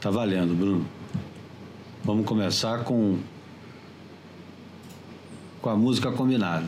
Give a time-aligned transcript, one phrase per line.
[0.00, 0.86] Tá valendo, Bruno.
[2.02, 3.18] Vamos começar com
[5.60, 6.64] com a música combinada.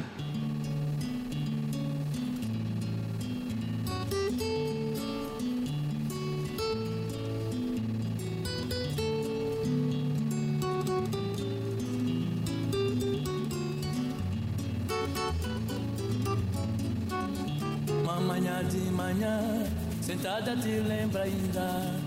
[18.03, 19.65] Uma manhã de manhã,
[20.03, 22.02] sentada te lembra ainda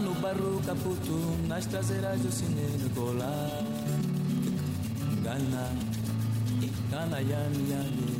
[0.00, 1.12] No barro caputo,
[1.48, 3.64] nas traseiras do cinema colar.
[5.24, 5.72] Gana,
[6.88, 8.18] Gana yami yami.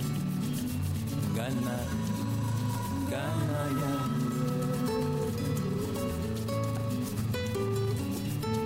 [1.36, 1.78] Gana,
[3.08, 4.28] Gana yami.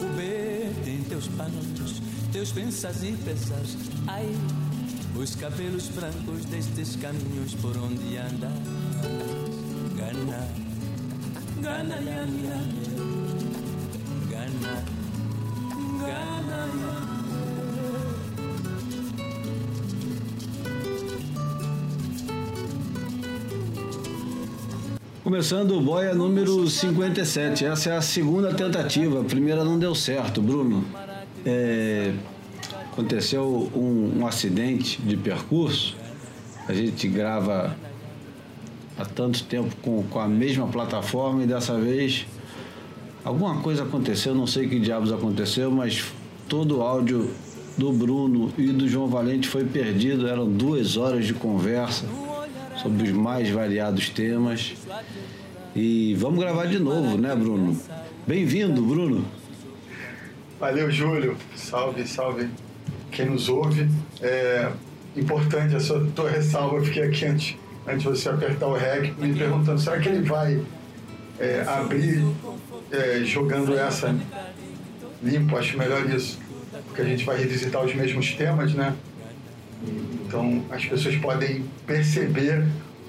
[0.01, 2.01] O B tem teus panos,
[2.33, 4.35] teus pensas e pesas Ai,
[5.15, 8.53] os cabelos brancos destes caminhos por onde andas
[9.97, 10.49] Gana,
[11.61, 12.92] Gana yami yami
[25.33, 27.65] Começando o boia número 57.
[27.65, 29.23] Essa é a segunda tentativa.
[29.23, 30.85] A primeira não deu certo, Bruno.
[31.47, 32.13] É,
[32.93, 35.97] aconteceu um, um acidente de percurso.
[36.69, 37.75] A gente grava
[38.99, 42.27] há tanto tempo com, com a mesma plataforma e dessa vez
[43.25, 46.13] alguma coisa aconteceu, não sei que diabos aconteceu, mas
[46.47, 47.31] todo o áudio
[47.79, 50.29] do Bruno e do João Valente foi perdido.
[50.29, 52.05] Eram duas horas de conversa
[52.83, 54.75] sobre os mais variados temas.
[55.75, 57.79] E vamos gravar de novo, né, Bruno?
[58.27, 59.25] Bem-vindo, Bruno.
[60.59, 61.37] Valeu, Júlio.
[61.55, 62.49] Salve, salve
[63.11, 63.89] quem nos ouve.
[64.21, 64.71] É
[65.17, 66.77] importante a sua tua ressalva.
[66.77, 70.29] Eu fiquei aqui antes, antes de você apertar o REC, me perguntando: será que ele
[70.29, 70.61] vai
[71.39, 72.25] é, abrir
[72.91, 74.15] é, jogando essa
[75.23, 75.57] limpo?
[75.57, 76.39] Acho melhor isso,
[76.87, 78.95] porque a gente vai revisitar os mesmos temas, né?
[80.27, 82.65] Então as pessoas podem perceber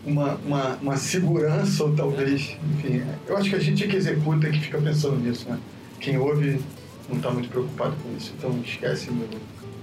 [0.05, 4.51] uma, uma, uma, segurança ou talvez, enfim, eu acho que a gente que executa é
[4.51, 5.57] que fica pensando nisso, né?
[5.99, 6.59] Quem ouve
[7.07, 9.27] não está muito preocupado com isso, então esquece minha,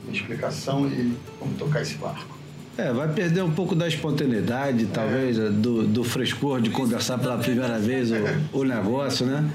[0.05, 2.39] minha explicação e vamos tocar esse barco.
[2.77, 5.51] É, vai perder um pouco da espontaneidade, talvez, é.
[5.51, 9.51] do, do frescor de conversar pela primeira vez o, o negócio, né?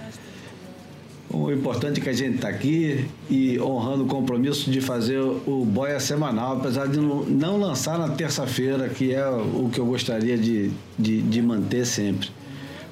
[1.35, 5.65] O importante é que a gente está aqui e honrando o compromisso de fazer o
[5.65, 10.71] Boia semanal, apesar de não lançar na terça-feira, que é o que eu gostaria de,
[10.97, 12.29] de, de, manter sempre.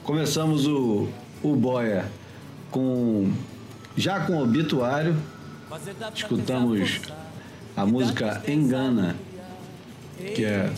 [0.03, 1.07] Começamos o,
[1.41, 2.05] o Boia
[2.69, 3.31] com
[3.95, 5.15] já com o obituário,
[6.13, 6.99] escutamos
[7.77, 9.15] a música Engana,
[10.35, 10.71] que é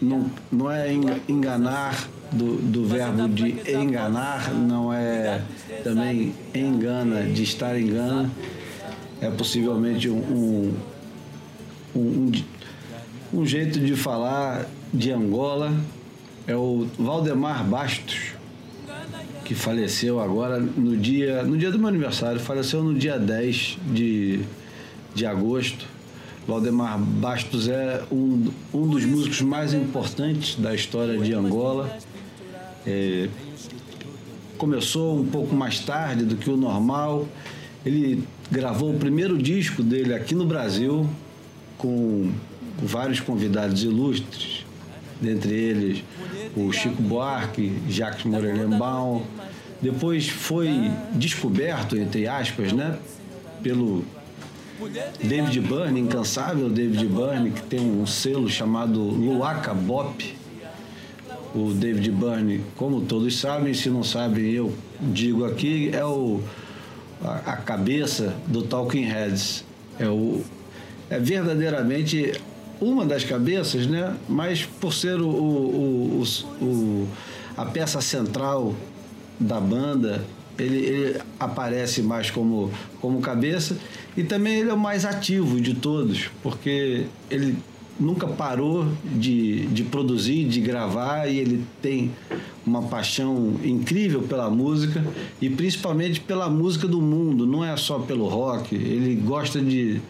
[0.00, 0.92] não, não é
[1.28, 5.42] enganar do, do verbo de enganar, não é
[5.84, 8.30] também engana, de estar engana,
[9.20, 10.74] é possivelmente um, um,
[11.94, 12.32] um,
[13.32, 15.72] um jeito de falar de Angola.
[16.44, 18.32] É o Valdemar Bastos,
[19.44, 24.40] que faleceu agora no dia, no dia do meu aniversário, faleceu no dia 10 de,
[25.14, 25.86] de agosto.
[26.46, 31.96] Valdemar Bastos é um, um dos músicos mais importantes da história de Angola.
[32.86, 33.28] É,
[34.58, 37.28] começou um pouco mais tarde do que o normal.
[37.86, 41.08] Ele gravou o primeiro disco dele aqui no Brasil
[41.78, 42.30] com
[42.78, 44.64] vários convidados ilustres,
[45.20, 46.04] dentre eles
[46.56, 49.22] o Chico Buarque, Jacques Morelenbaum.
[49.80, 52.98] Depois foi descoberto, entre aspas, né,
[53.62, 54.04] pelo
[55.22, 60.36] David Byrne, incansável David Byrne, que tem um selo chamado Luaca Bop,
[61.54, 66.40] o David Byrne, como todos sabem, se não sabem, eu digo aqui, é o,
[67.22, 69.64] a, a cabeça do Talking Heads.
[69.98, 70.42] É, o,
[71.10, 72.32] é verdadeiramente
[72.80, 74.16] uma das cabeças, né?
[74.28, 77.08] mas por ser o, o, o, o
[77.56, 78.74] a peça central
[79.38, 80.24] da banda,
[80.58, 82.70] ele, ele, aparece mais como,
[83.00, 83.76] como cabeça
[84.16, 87.56] e também ele é o mais ativo de todos, porque ele
[87.98, 92.10] nunca parou de, de produzir, de gravar e ele tem
[92.66, 95.04] uma paixão incrível pela música
[95.40, 100.00] e principalmente pela música do mundo, não é só pelo rock, ele gosta de,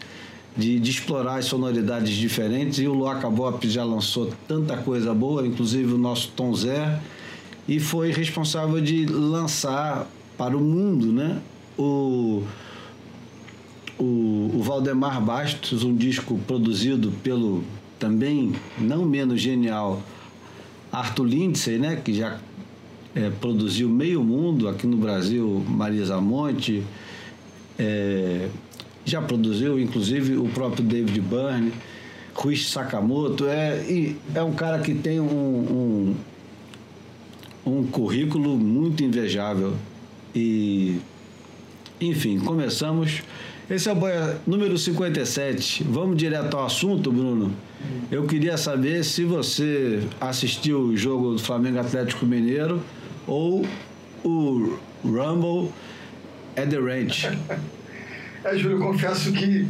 [0.55, 5.45] de, de explorar as sonoridades diferentes e o Luaca Bop já lançou tanta coisa boa,
[5.45, 6.99] inclusive o nosso Tom Zé,
[7.67, 10.07] e foi responsável de lançar
[10.37, 11.39] para o mundo né,
[11.77, 12.43] o,
[13.99, 17.63] o, o Valdemar Bastos, um disco produzido pelo
[17.99, 20.01] também não menos genial
[20.91, 22.37] Arthur Lindsay, né, que já
[23.15, 26.83] é, produziu meio mundo aqui no Brasil, Marisa Monte,
[27.77, 28.49] é,
[29.05, 31.73] já produziu inclusive o próprio David Byrne,
[32.33, 36.15] Rui Sakamoto, é, é um cara que tem um, um,
[37.65, 39.75] um currículo muito invejável.
[40.35, 40.99] E,
[42.01, 43.21] enfim, começamos.
[43.69, 45.85] Esse é o boia número 57.
[45.85, 47.53] Vamos direto ao assunto, Bruno.
[48.11, 52.81] Eu queria saber se você assistiu o jogo do Flamengo Atlético Mineiro
[53.25, 53.65] ou
[54.23, 55.71] o Rumble
[56.57, 57.25] at the Ranch.
[58.43, 59.65] É, Júlio, confesso que,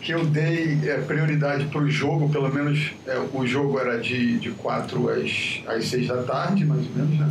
[0.00, 4.38] que eu dei é, prioridade para o jogo, pelo menos é, o jogo era de,
[4.38, 7.30] de 4 às, às 6 da tarde, mais ou menos, né?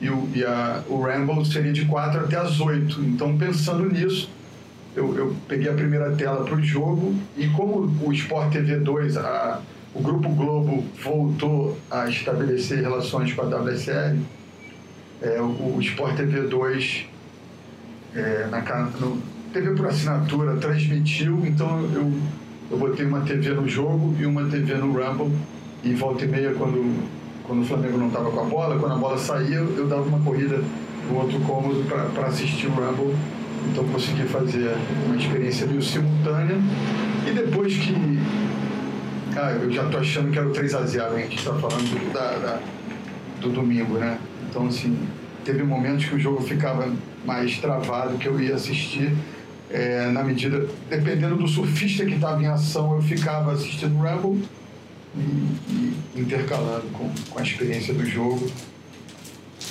[0.00, 3.00] E, o, e a, o Rumble seria de 4 até as 8.
[3.02, 4.30] Então, pensando nisso,
[4.94, 9.16] eu, eu peguei a primeira tela para o jogo e como o Sport TV 2,
[9.16, 9.60] a,
[9.94, 14.18] o Grupo Globo voltou a estabelecer relações com a WSL,
[15.22, 17.06] é, o, o Sport TV 2
[18.14, 18.60] é, na,
[19.00, 19.18] no,
[19.52, 22.10] TV por assinatura transmitiu, então eu,
[22.70, 25.30] eu botei uma TV no jogo e uma TV no Rumble
[25.84, 27.06] e volta e meia quando,
[27.46, 30.20] quando o Flamengo não estava com a bola, quando a bola saía eu dava uma
[30.20, 30.58] corrida
[31.08, 31.84] no outro cômodo
[32.14, 33.14] para assistir o Rumble
[33.70, 34.74] então consegui fazer
[35.06, 36.56] uma experiência meio simultânea.
[37.26, 37.94] E depois que.
[39.36, 42.60] Ah, eu já tô achando que era o 3x0, a gente está falando da, da,
[43.40, 44.18] do domingo, né?
[44.48, 44.98] Então, assim,
[45.44, 46.92] teve momentos que o jogo ficava
[47.24, 49.12] mais travado, que eu ia assistir.
[49.70, 54.46] É, na medida, dependendo do surfista que estava em ação, eu ficava assistindo Rumble
[55.16, 58.50] e, e, intercalando com, com a experiência do jogo.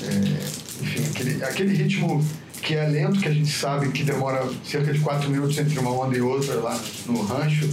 [0.02, 2.26] É, enfim, aquele, aquele ritmo
[2.72, 5.92] que é lento, que a gente sabe que demora cerca de quatro minutos entre uma
[5.92, 7.70] onda e outra lá no rancho.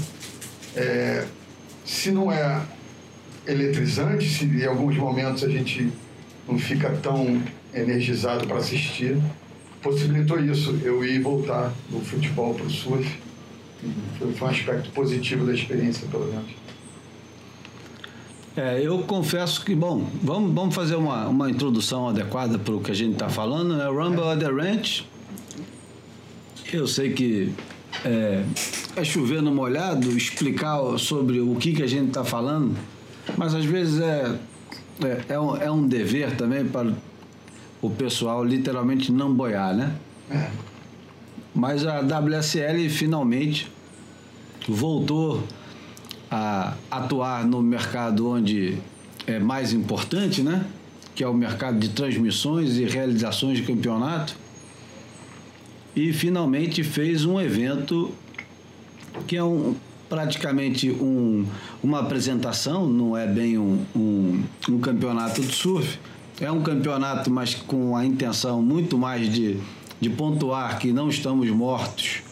[0.74, 1.24] É,
[1.84, 2.60] se não é
[3.46, 5.88] eletrizante, se em alguns momentos a gente
[6.48, 7.40] não fica tão
[7.72, 9.16] energizado para assistir,
[9.80, 13.08] possibilitou isso, eu ir voltar do futebol para o surf.
[14.18, 16.57] Foi um aspecto positivo da experiência, pelo menos.
[18.58, 22.90] É, eu confesso que, bom, vamos, vamos fazer uma, uma introdução adequada para o que
[22.90, 23.87] a gente está falando, né?
[23.87, 25.06] Rumble at the Ranch.
[26.72, 27.55] Eu sei que
[28.05, 28.43] é,
[28.96, 32.76] é chover no molhado explicar sobre o que, que a gente está falando,
[33.37, 34.37] mas às vezes é,
[35.04, 36.93] é, é, um, é um dever também para
[37.81, 39.94] o pessoal literalmente não boiar, né?
[40.28, 40.50] É.
[41.54, 43.70] Mas a WSL finalmente
[44.69, 45.44] voltou
[46.30, 48.78] a atuar no mercado onde
[49.26, 50.64] é mais importante, né?
[51.19, 54.36] que é o mercado de transmissões e realizações de campeonato,
[55.96, 58.12] e finalmente fez um evento
[59.26, 59.75] que é um,
[60.08, 61.44] praticamente um,
[61.82, 65.98] uma apresentação, não é bem um, um, um campeonato de surf,
[66.40, 69.58] é um campeonato, mas com a intenção muito mais de,
[70.00, 72.22] de pontuar que não estamos mortos,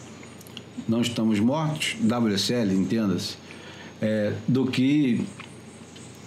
[0.87, 3.35] não estamos mortos, WSL, entenda-se,
[4.01, 5.25] é, do que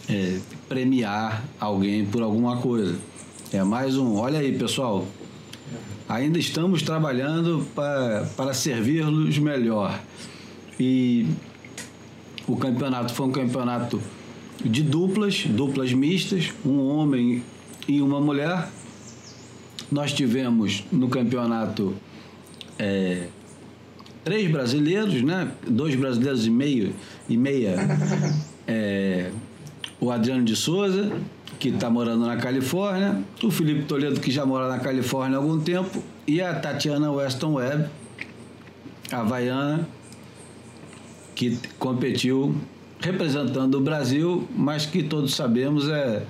[0.09, 0.39] é,
[0.69, 2.97] premiar alguém por alguma coisa.
[3.53, 4.17] É mais um.
[4.17, 5.07] Olha aí, pessoal.
[6.09, 10.01] Ainda estamos trabalhando para, servir-los melhor.
[10.79, 11.27] E
[12.47, 14.01] o campeonato foi um campeonato
[14.65, 17.43] de duplas, duplas mistas, um homem
[17.87, 18.69] e uma mulher.
[19.91, 21.95] Nós tivemos no campeonato
[22.79, 23.29] é,
[24.25, 25.53] três brasileiros, né?
[25.69, 26.95] Dois brasileiros e meio
[27.31, 27.77] e meia.
[28.73, 29.33] É,
[30.01, 31.11] o Adriano de Souza,
[31.59, 35.59] que está morando na Califórnia, o Felipe Toledo, que já mora na Califórnia há algum
[35.59, 37.91] tempo, e a Tatiana Weston Webb,
[39.11, 39.89] havaiana,
[41.35, 42.55] que competiu
[43.01, 46.23] representando o Brasil, mas que todos sabemos é,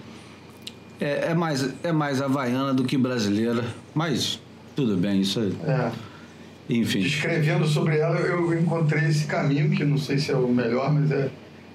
[0.99, 3.65] é, é mais, é mais havaiana do que brasileira.
[3.95, 4.41] Mas
[4.75, 5.55] tudo bem, isso aí.
[5.65, 5.91] É.
[6.71, 7.01] Enfim.
[7.01, 11.11] Escrevendo sobre ela, eu encontrei esse caminho, que não sei se é o melhor, mas
[11.11, 11.29] é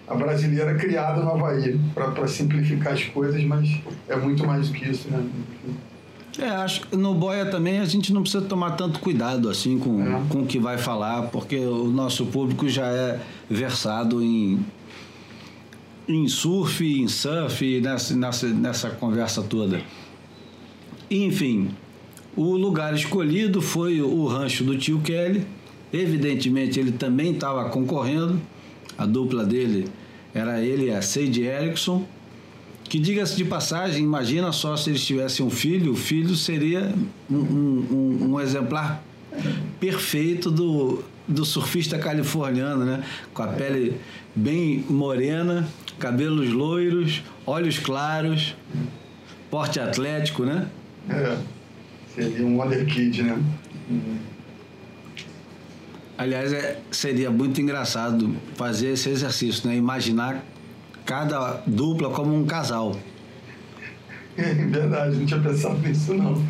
[0.08, 3.70] a brasileira criada no Havaí, para simplificar as coisas, mas
[4.08, 5.22] é muito mais do que isso, né?
[6.40, 10.02] É, acho que no boia também a gente não precisa tomar tanto cuidado assim com,
[10.02, 10.22] é.
[10.30, 14.60] com o que vai falar, porque o nosso público já é versado em,
[16.08, 19.82] em surf, em surf, nessa, nessa, nessa conversa toda.
[21.10, 21.70] Enfim,
[22.36, 25.46] o lugar escolhido foi o rancho do tio Kelly.
[25.94, 28.42] Evidentemente, ele também estava concorrendo.
[28.98, 29.88] A dupla dele
[30.34, 32.06] era ele e a Seide Erickson.
[32.84, 35.94] Que, diga-se de passagem, imagina só se eles tivessem um filho.
[35.94, 36.94] O filho seria
[37.30, 39.04] um, um, um exemplar
[39.80, 43.04] perfeito do, do surfista californiano, né?
[43.34, 44.00] Com a pele
[44.36, 48.56] bem morena, cabelos loiros, olhos claros,
[49.50, 50.68] porte atlético, né?
[51.10, 51.38] É,
[52.16, 53.44] seria um Wonder Kid, né?
[56.18, 59.76] Aliás, é, seria muito engraçado fazer esse exercício, né?
[59.76, 60.44] Imaginar
[61.06, 62.98] cada dupla como um casal.
[64.38, 66.42] É verdade, não tinha pensado nisso não.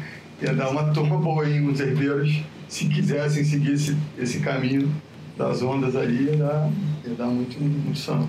[0.41, 4.93] Ia dar uma turma boa aí, uns herdeiros, se quisessem seguir esse, esse caminho
[5.37, 6.69] das ondas ali, ia dar,
[7.05, 8.27] ia dar muito, muito samba.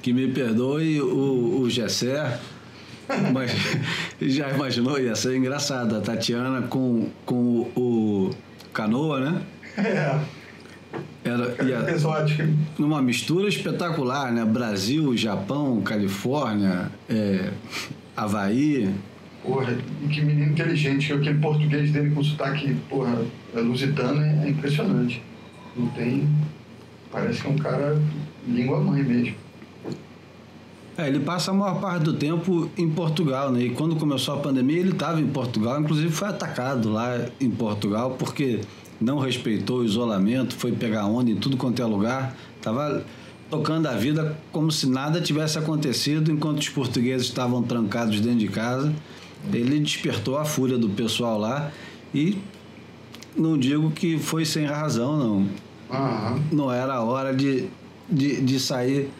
[0.00, 2.38] Que me perdoe o, o Gessé,
[3.32, 3.52] mas
[4.20, 4.98] já imaginou?
[4.98, 5.96] Ia ser engraçado.
[5.96, 8.30] A Tatiana com, com o
[8.72, 9.42] Canoa, né?
[9.76, 10.18] É,
[11.24, 12.48] Era, ia, exótica.
[12.78, 14.44] numa mistura espetacular, né?
[14.44, 17.50] Brasil, Japão, Califórnia, é,
[18.16, 18.94] Havaí.
[19.42, 23.18] Porra, e que menino inteligente, que aquele português dele com sotaque, porra,
[23.54, 25.22] lusitano é impressionante.
[25.76, 26.28] Não tem.
[27.10, 28.00] Parece que é um cara
[28.46, 29.43] língua mãe mesmo.
[30.96, 33.62] É, ele passa a maior parte do tempo em Portugal, né?
[33.62, 38.12] E quando começou a pandemia, ele estava em Portugal, inclusive foi atacado lá em Portugal
[38.18, 38.60] porque
[39.00, 43.04] não respeitou o isolamento, foi pegar onda em tudo quanto é lugar, estava
[43.50, 48.48] tocando a vida como se nada tivesse acontecido, enquanto os portugueses estavam trancados dentro de
[48.48, 48.92] casa.
[49.52, 51.70] Ele despertou a fúria do pessoal lá
[52.14, 52.38] e
[53.36, 55.48] não digo que foi sem razão, não.
[55.90, 56.40] Aham.
[56.50, 57.68] Não era a hora de,
[58.08, 59.10] de, de sair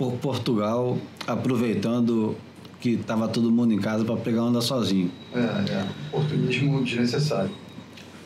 [0.00, 2.34] por Portugal aproveitando
[2.80, 5.10] que estava todo mundo em casa para pegar onda sozinho.
[5.34, 5.86] É, é.
[6.10, 7.50] Oportunismo desnecessário.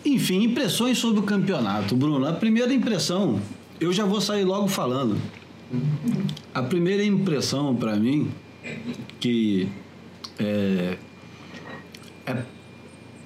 [0.04, 2.28] Enfim, impressões sobre o campeonato, Bruno.
[2.28, 3.40] A primeira impressão,
[3.80, 5.20] eu já vou sair logo falando.
[6.54, 8.30] A primeira impressão para mim,
[9.18, 9.68] que
[10.38, 10.96] é,
[12.24, 12.42] é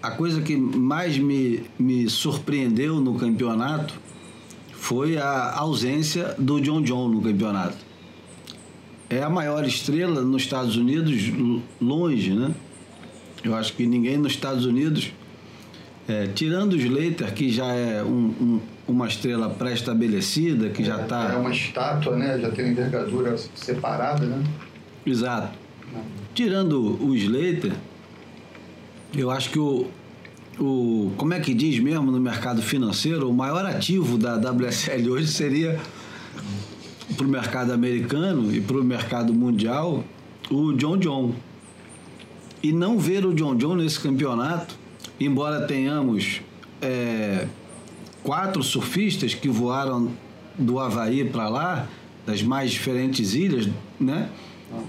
[0.02, 4.00] a coisa que mais me, me surpreendeu no campeonato
[4.72, 7.87] foi a ausência do John John no campeonato.
[9.10, 11.22] É a maior estrela nos Estados Unidos,
[11.80, 12.50] longe, né?
[13.42, 15.12] Eu acho que ninguém nos Estados Unidos
[16.06, 18.08] é, tirando o Slater, que já é um-
[18.40, 21.32] um- uma estrela pré-estabelecida, que já tá está.
[21.34, 22.38] É uma estátua, né?
[22.38, 24.42] Já tem envergadura separada, né?
[25.04, 25.56] Exato.
[26.34, 27.72] Tirando o Slater,
[29.16, 29.86] eu acho que o,
[30.58, 31.12] o.
[31.18, 33.28] Como é que diz mesmo no mercado financeiro?
[33.28, 35.78] O maior ativo da WSL hoje seria
[37.16, 40.04] para o mercado americano e para o mercado mundial
[40.50, 41.32] o John John.
[42.62, 44.74] E não ver o John John nesse campeonato,
[45.20, 46.40] embora tenhamos
[46.82, 47.46] é,
[48.22, 50.10] quatro surfistas que voaram
[50.58, 51.88] do Havaí para lá,
[52.26, 54.28] das mais diferentes ilhas, né?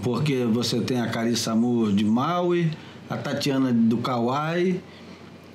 [0.03, 2.69] Porque você tem a Carissa Moore de Maui,
[3.09, 4.81] a Tatiana do Kauai,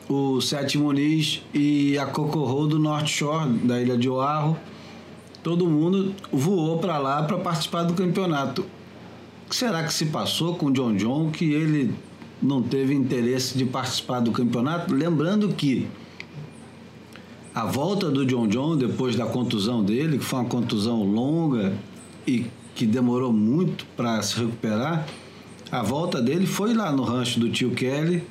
[0.08, 4.56] o Sete Muniz e a Cocorro do North Shore, da ilha de Oahu.
[5.44, 8.62] Todo mundo voou para lá para participar do campeonato.
[9.46, 11.94] O que será que se passou com o John John que ele
[12.42, 14.94] não teve interesse de participar do campeonato?
[14.94, 15.86] Lembrando que
[17.54, 21.74] a volta do John John depois da contusão dele, que foi uma contusão longa
[22.26, 25.06] e que demorou muito para se recuperar,
[25.70, 28.24] a volta dele foi lá no rancho do tio Kelly,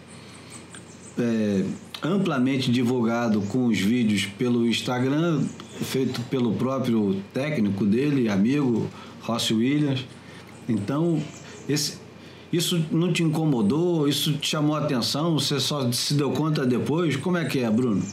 [1.20, 1.64] é,
[2.04, 5.42] amplamente divulgado com os vídeos pelo Instagram,
[5.82, 8.88] feito pelo próprio técnico dele, amigo
[9.22, 10.06] Rossi Williams.
[10.68, 11.22] Então,
[11.68, 11.98] esse,
[12.52, 14.08] isso não te incomodou?
[14.08, 15.34] Isso te chamou a atenção?
[15.34, 17.16] Você só se deu conta depois?
[17.16, 18.04] Como é que é, Bruno?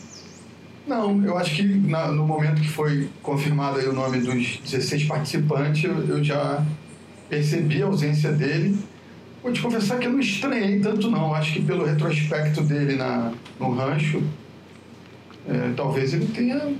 [0.87, 5.85] Não, eu acho que na- no momento que foi confirmado o nome dos 16 participantes,
[5.85, 6.64] eu, eu já
[7.28, 8.76] percebi a ausência dele.
[9.42, 11.32] Vou te confessar que eu não estranhei tanto não.
[11.35, 14.23] Acho que pelo retrospecto dele na, no rancho,
[15.47, 16.75] é, talvez ele tenha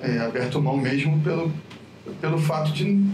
[0.00, 1.52] é, aberto mão mesmo pelo,
[2.20, 3.04] pelo fato de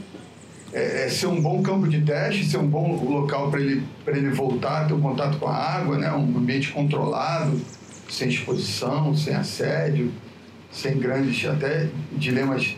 [0.73, 4.17] é, é, ser um bom campo de teste, ser um bom local para ele, pra
[4.17, 6.13] ele voltar, ter um contato com a água, né?
[6.13, 7.59] um ambiente controlado,
[8.09, 10.13] sem exposição, sem assédio,
[10.71, 12.77] sem grandes até dilemas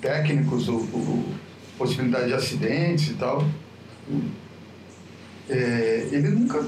[0.00, 1.24] técnicos, ou, ou
[1.78, 3.44] possibilidade de acidentes e tal.
[5.48, 6.66] É, ele nunca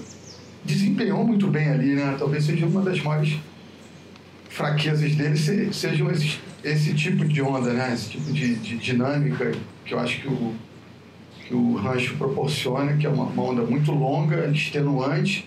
[0.65, 2.17] desempenhou muito bem ali, né?
[2.19, 3.37] Talvez seja uma das maiores
[4.49, 7.93] fraquezas dele se- sejam esse, esse tipo de onda, né?
[7.93, 9.53] Esse tipo de, de dinâmica
[9.85, 10.55] que eu acho que o,
[11.47, 15.47] que o rancho proporciona, que é uma, uma onda muito longa, extenuante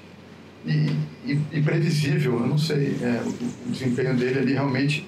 [0.66, 0.92] e,
[1.26, 2.34] e, e previsível.
[2.40, 3.30] Eu não sei, é, o,
[3.68, 5.08] o desempenho dele ali realmente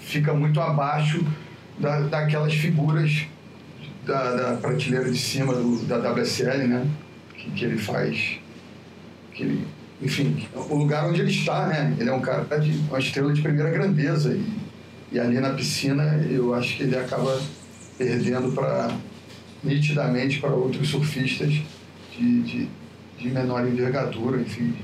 [0.00, 1.22] fica muito abaixo
[1.78, 3.26] da, daquelas figuras
[4.06, 6.86] da, da prateleira de cima do, da WSL, né?
[7.36, 8.37] Que, que ele faz,
[9.38, 9.66] que ele,
[10.02, 11.94] enfim, o lugar onde ele está, né?
[11.98, 14.44] Ele é um cara de uma estrela de primeira grandeza e,
[15.12, 17.40] e ali na piscina eu acho que ele acaba
[17.96, 18.90] perdendo para
[19.62, 21.52] nitidamente para outros surfistas
[22.16, 22.68] de, de,
[23.16, 24.74] de menor envergadura, enfim,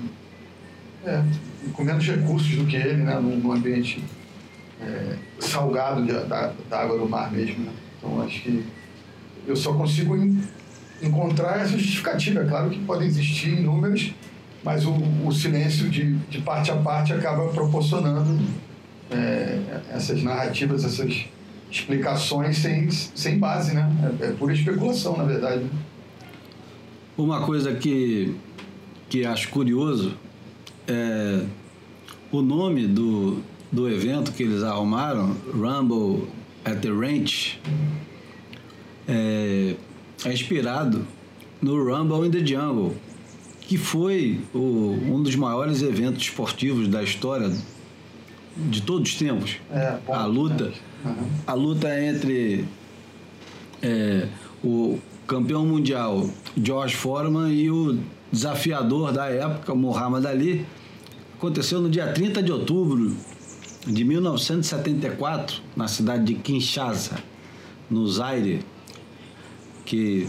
[1.04, 1.22] É,
[1.74, 3.14] com menos recursos do que ele, né?
[3.16, 4.02] Num, num ambiente
[4.80, 7.64] é, salgado de, da, da, água do mar mesmo.
[7.64, 7.72] Né?
[7.98, 8.64] Então acho que
[9.46, 10.16] eu só consigo
[11.02, 12.40] encontrar essa justificativa.
[12.40, 14.14] É claro que podem existir inúmeros,
[14.64, 14.94] mas o,
[15.24, 18.40] o silêncio de, de parte a parte acaba proporcionando
[19.10, 19.60] é,
[19.92, 21.26] essas narrativas, essas
[21.70, 23.90] explicações sem, sem base, né?
[24.20, 25.64] É, é pura especulação, na verdade.
[25.64, 25.70] Né?
[27.16, 28.34] Uma coisa que,
[29.08, 30.14] que acho curioso
[30.88, 31.44] é
[32.32, 36.28] o nome do, do evento que eles arrumaram, Rumble
[36.64, 37.60] at the Ranch,
[39.06, 39.76] é,
[40.24, 41.06] é inspirado
[41.60, 42.94] no Rumble in the Jungle,
[43.66, 47.50] que foi o, um dos maiores eventos esportivos da história
[48.56, 49.56] de todos os tempos.
[49.70, 50.72] É, bom, a luta,
[51.04, 51.28] uhum.
[51.46, 52.64] a luta entre
[53.82, 54.28] é,
[54.62, 57.98] o campeão mundial George Foreman e o
[58.30, 60.66] desafiador da época, Muhammad Ali,
[61.36, 63.16] aconteceu no dia 30 de outubro
[63.86, 67.18] de 1974, na cidade de Kinshasa,
[67.90, 68.64] no Zaire,
[69.84, 70.26] que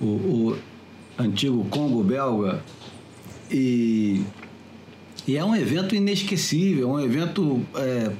[0.00, 0.58] o, o
[1.20, 2.62] antigo Congo belga
[3.50, 4.22] e,
[5.26, 8.12] e, é um evento inesquecível, um evento é,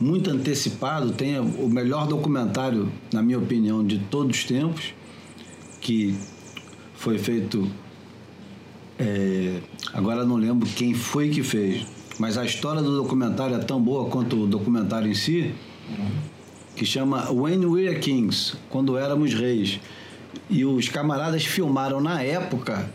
[0.00, 4.94] muito antecipado, tem o melhor documentário, na minha opinião, de todos os tempos,
[5.80, 6.16] que
[6.94, 7.68] foi feito.
[8.98, 9.60] É,
[9.92, 11.86] agora não lembro quem foi que fez,
[12.18, 15.52] mas a história do documentário é tão boa quanto o documentário em si,
[16.76, 19.80] que chama When We Were Kings, quando éramos reis.
[20.48, 22.88] E os camaradas filmaram na época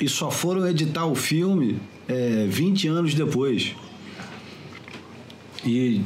[0.00, 3.74] e só foram editar o filme é, 20 anos depois.
[5.64, 6.02] E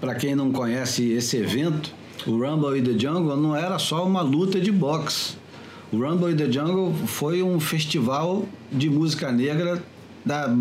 [0.00, 1.94] para quem não conhece esse evento,
[2.26, 5.34] o Rumble in the Jungle não era só uma luta de boxe.
[5.92, 9.82] O Rumble in the Jungle foi um festival de música negra
[10.24, 10.52] da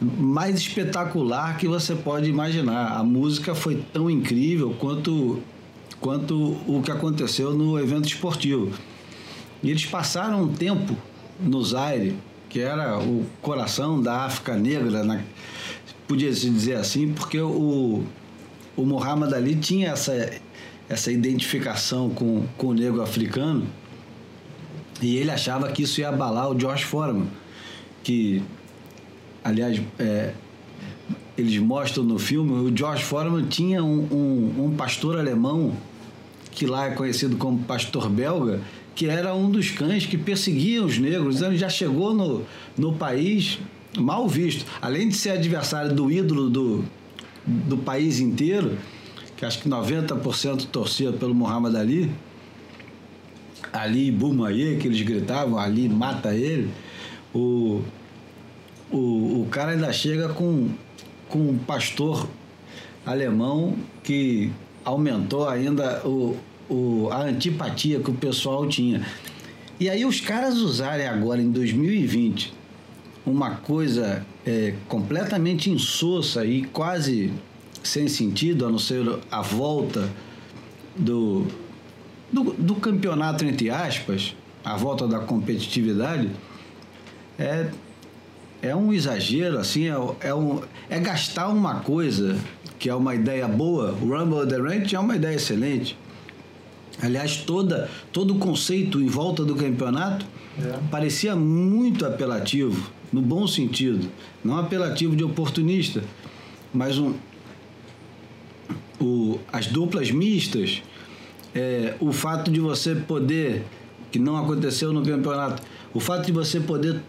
[0.00, 2.96] mais espetacular que você pode imaginar.
[2.96, 5.40] A música foi tão incrível quanto,
[6.00, 8.72] quanto o que aconteceu no evento esportivo.
[9.62, 10.96] E eles passaram um tempo
[11.40, 12.16] no Zaire,
[12.48, 15.20] que era o coração da África Negra, na,
[16.06, 18.04] podia se dizer assim, porque o,
[18.76, 20.30] o Muhammad Ali tinha essa,
[20.88, 23.66] essa identificação com, com o negro africano
[25.02, 27.28] e ele achava que isso ia abalar o George Foreman,
[28.02, 28.42] que
[29.44, 30.32] aliás, é,
[31.36, 35.72] eles mostram no filme, o George Foreman tinha um, um, um, pastor alemão,
[36.58, 38.60] que lá é conhecido como pastor belga,
[38.92, 41.36] que era um dos cães que perseguiam os negros.
[41.36, 42.42] Então, ele já chegou no,
[42.76, 43.60] no país
[43.96, 44.66] mal visto.
[44.82, 46.84] Além de ser adversário do ídolo do,
[47.46, 48.76] do país inteiro,
[49.36, 52.10] que acho que 90% torcia pelo Muhammad Ali,
[53.72, 56.72] Ali Bumaye, que eles gritavam, Ali mata ele,
[57.32, 57.82] o,
[58.90, 60.70] o, o cara ainda chega com,
[61.28, 62.28] com um pastor
[63.06, 64.50] alemão que
[64.84, 66.36] aumentou ainda o,
[66.68, 69.06] o, a antipatia que o pessoal tinha.
[69.78, 72.52] E aí os caras usarem agora em 2020
[73.24, 77.32] uma coisa é, completamente insossa e quase
[77.82, 80.10] sem sentido, a não ser a volta
[80.96, 81.46] do,
[82.32, 86.30] do, do campeonato, entre aspas, a volta da competitividade,
[87.38, 87.70] é
[88.60, 90.60] é um exagero, assim, é, é, um,
[90.90, 92.36] é gastar uma coisa
[92.78, 93.96] que é uma ideia boa.
[94.00, 95.98] O Rumble the Ranch é uma ideia excelente.
[97.00, 100.26] Aliás, toda, todo o conceito em volta do campeonato
[100.60, 100.78] é.
[100.90, 104.08] parecia muito apelativo, no bom sentido.
[104.44, 106.02] Não apelativo de oportunista,
[106.72, 107.14] mas um,
[109.00, 110.82] o, as duplas mistas,
[111.54, 113.64] é, o fato de você poder,
[114.10, 115.62] que não aconteceu no campeonato,
[115.94, 117.00] o fato de você poder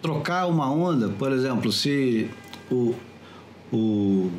[0.00, 2.28] trocar uma onda, por exemplo, se
[2.70, 2.94] o,
[3.72, 4.30] o, o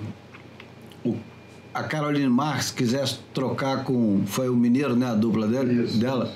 [1.78, 4.24] a Caroline Marx quisesse trocar com.
[4.26, 5.08] Foi o Mineiro, né?
[5.08, 6.34] A dupla dele, dela.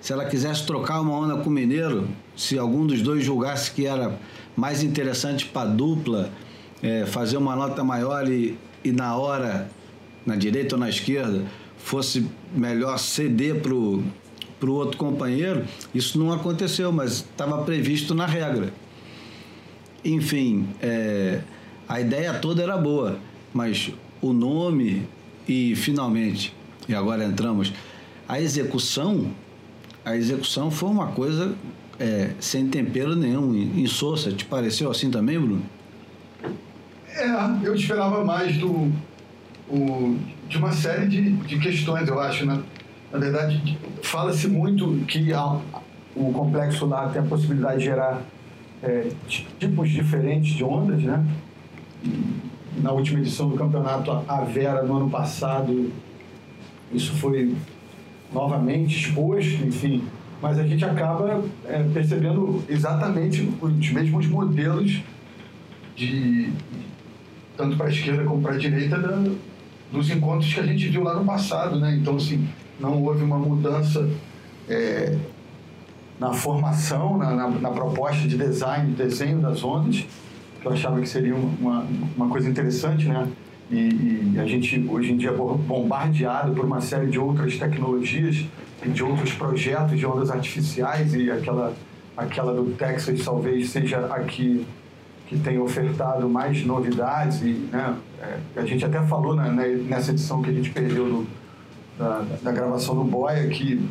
[0.00, 3.84] Se ela quisesse trocar uma onda com o Mineiro, se algum dos dois julgasse que
[3.84, 4.16] era
[4.56, 6.30] mais interessante para a dupla
[6.80, 9.68] é, fazer uma nota maior e, e na hora,
[10.24, 11.44] na direita ou na esquerda,
[11.76, 14.04] fosse melhor ceder pro
[14.58, 15.64] para o outro companheiro,
[15.94, 18.72] isso não aconteceu, mas estava previsto na regra.
[20.04, 21.42] Enfim, é,
[21.88, 23.20] a ideia toda era boa,
[23.54, 25.02] mas o nome
[25.46, 26.54] e finalmente,
[26.88, 27.72] e agora entramos,
[28.28, 29.30] a execução,
[30.04, 31.54] a execução foi uma coisa
[31.98, 34.30] é, sem tempero nenhum, insossa.
[34.30, 35.62] Te pareceu assim também, Bruno?
[37.08, 37.26] É,
[37.66, 38.92] eu esperava mais do,
[39.68, 40.16] o,
[40.48, 42.62] de uma série de, de questões, eu acho, né?
[43.12, 45.28] Na verdade, fala-se muito que
[46.14, 48.22] o complexo lá tem a possibilidade de gerar
[48.82, 49.08] é,
[49.58, 51.24] tipos diferentes de ondas, né?
[52.76, 55.90] Na última edição do campeonato, a Vera, no ano passado,
[56.92, 57.54] isso foi
[58.32, 60.04] novamente exposto, enfim.
[60.40, 65.00] Mas a gente acaba é, percebendo exatamente os mesmos modelos
[65.96, 66.52] de
[67.56, 69.20] tanto para a esquerda como para a direita da,
[69.90, 71.98] dos encontros que a gente viu lá no passado, né?
[72.00, 74.08] Então, assim, não houve uma mudança
[74.68, 75.16] é,
[76.20, 80.06] na formação, na, na, na, proposta de design, de desenho das ondas,
[80.60, 83.28] que eu achava que seria uma, uma coisa interessante, né?
[83.70, 88.46] E, e, a gente hoje em dia é bombardeado por uma série de outras tecnologias
[88.82, 91.74] e de outros projetos de ondas artificiais e aquela
[92.16, 94.66] aquela do Texas talvez seja aqui
[95.28, 100.42] que tem ofertado mais novidades e né, é, a gente até falou na, nessa edição
[100.42, 101.26] que a gente perdeu do,
[101.98, 103.86] da, da, gravação do Boia que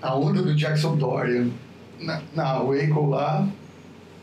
[0.00, 1.48] a onda do Jackson Dorian
[2.00, 3.46] na, na Waco lá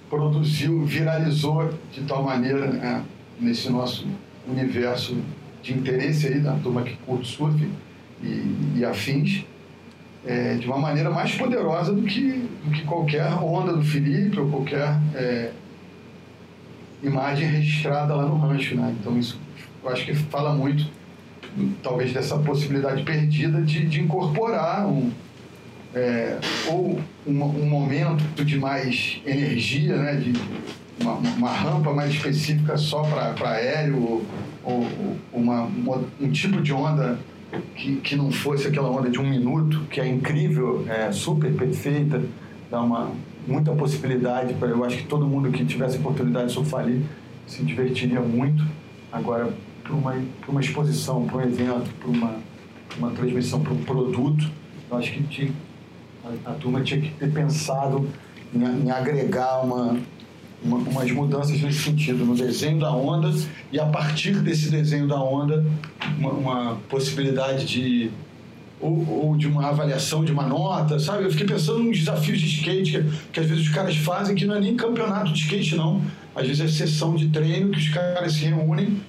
[0.09, 3.03] produziu, viralizou de tal maneira né,
[3.39, 4.05] nesse nosso
[4.47, 5.17] universo
[5.61, 7.67] de interesse aí da turma que curte surf
[8.21, 9.43] e, e afins,
[10.25, 14.49] é, de uma maneira mais poderosa do que, do que qualquer onda do Felipe ou
[14.49, 15.51] qualquer é,
[17.03, 18.75] imagem registrada lá no rancho.
[18.75, 18.95] Né?
[18.99, 19.39] Então, isso
[19.83, 20.87] eu acho que fala muito,
[21.83, 25.11] talvez, dessa possibilidade perdida de, de incorporar um,
[25.95, 30.33] é, ou um, um, momento de mais energia, né, de
[31.01, 34.25] uma, uma rampa mais específica só para aéreo, ou,
[34.63, 34.87] ou
[35.31, 35.69] uma,
[36.19, 37.17] um tipo de onda
[37.75, 42.21] que, que não fosse aquela onda de um minuto, que é incrível, é super perfeita,
[42.69, 43.11] dá uma,
[43.47, 47.05] muita possibilidade para eu acho que todo mundo que tivesse oportunidade de surfar ali
[47.47, 48.65] se divertiria muito.
[49.11, 49.53] Agora,
[49.83, 50.15] para uma,
[50.47, 52.35] uma exposição, para um evento, para uma,
[52.97, 54.49] uma transmissão, para um produto,
[54.89, 55.51] eu acho que tinha,
[56.45, 58.07] a, turma tinha que ter pensado
[58.53, 59.97] em, em agregar uma,
[60.63, 63.31] uma, umas mudanças nesse sentido, no desenho da onda,
[63.71, 65.65] e a partir desse desenho da onda,
[66.17, 68.11] uma, uma possibilidade de.
[68.81, 71.23] Ou, ou, de uma avaliação de uma nota, sabe?
[71.23, 74.45] Eu fiquei pensando nos desafios de skate que, que às vezes os caras fazem, que
[74.45, 76.01] não é nem campeonato de skate, não.
[76.35, 78.99] Às vezes é sessão de treino que os caras se reúnem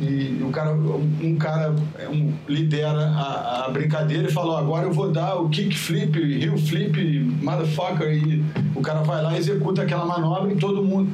[0.00, 1.74] e o cara, um cara
[2.10, 6.98] um, lidera a, a, brincadeira e fala: agora eu vou dar o kickflip, heel flip,
[7.42, 8.10] motherfucker.
[8.10, 8.42] E
[8.74, 11.12] o cara vai lá e executa aquela manobra e todo mundo,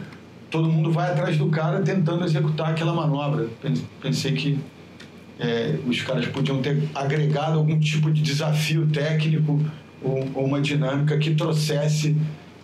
[0.53, 3.49] todo mundo vai atrás do cara tentando executar aquela manobra.
[4.01, 4.57] Pensei que
[5.40, 9.61] é, os caras podiam ter agregado algum tipo de desafio técnico
[10.01, 12.16] ou, ou uma dinâmica que trouxesse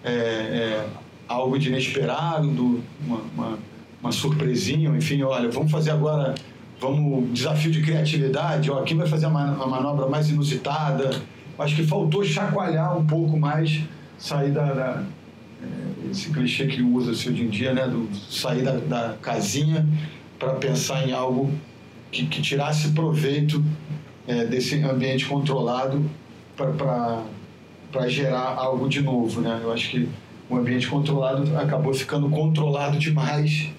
[0.05, 0.87] é, é,
[1.27, 3.72] algo de inesperado, do, uma, uma
[4.03, 6.35] uma surpresinha, enfim, olha, vamos fazer agora,
[6.81, 11.11] vamos, desafio de criatividade, ó, quem vai fazer a manobra mais inusitada?
[11.57, 13.81] Acho que faltou chacoalhar um pouco mais,
[14.19, 15.05] sair da, da
[15.63, 19.87] é, esse clichê que usa-se hoje em dia, né, do sair da, da casinha
[20.37, 21.53] para pensar em algo
[22.11, 23.65] que, que tirasse proveito
[24.27, 26.05] é, desse ambiente controlado
[26.57, 29.61] para gerar algo de novo, né?
[29.63, 30.09] Eu acho que
[30.51, 33.71] o ambiente controlado acabou ficando controlado demais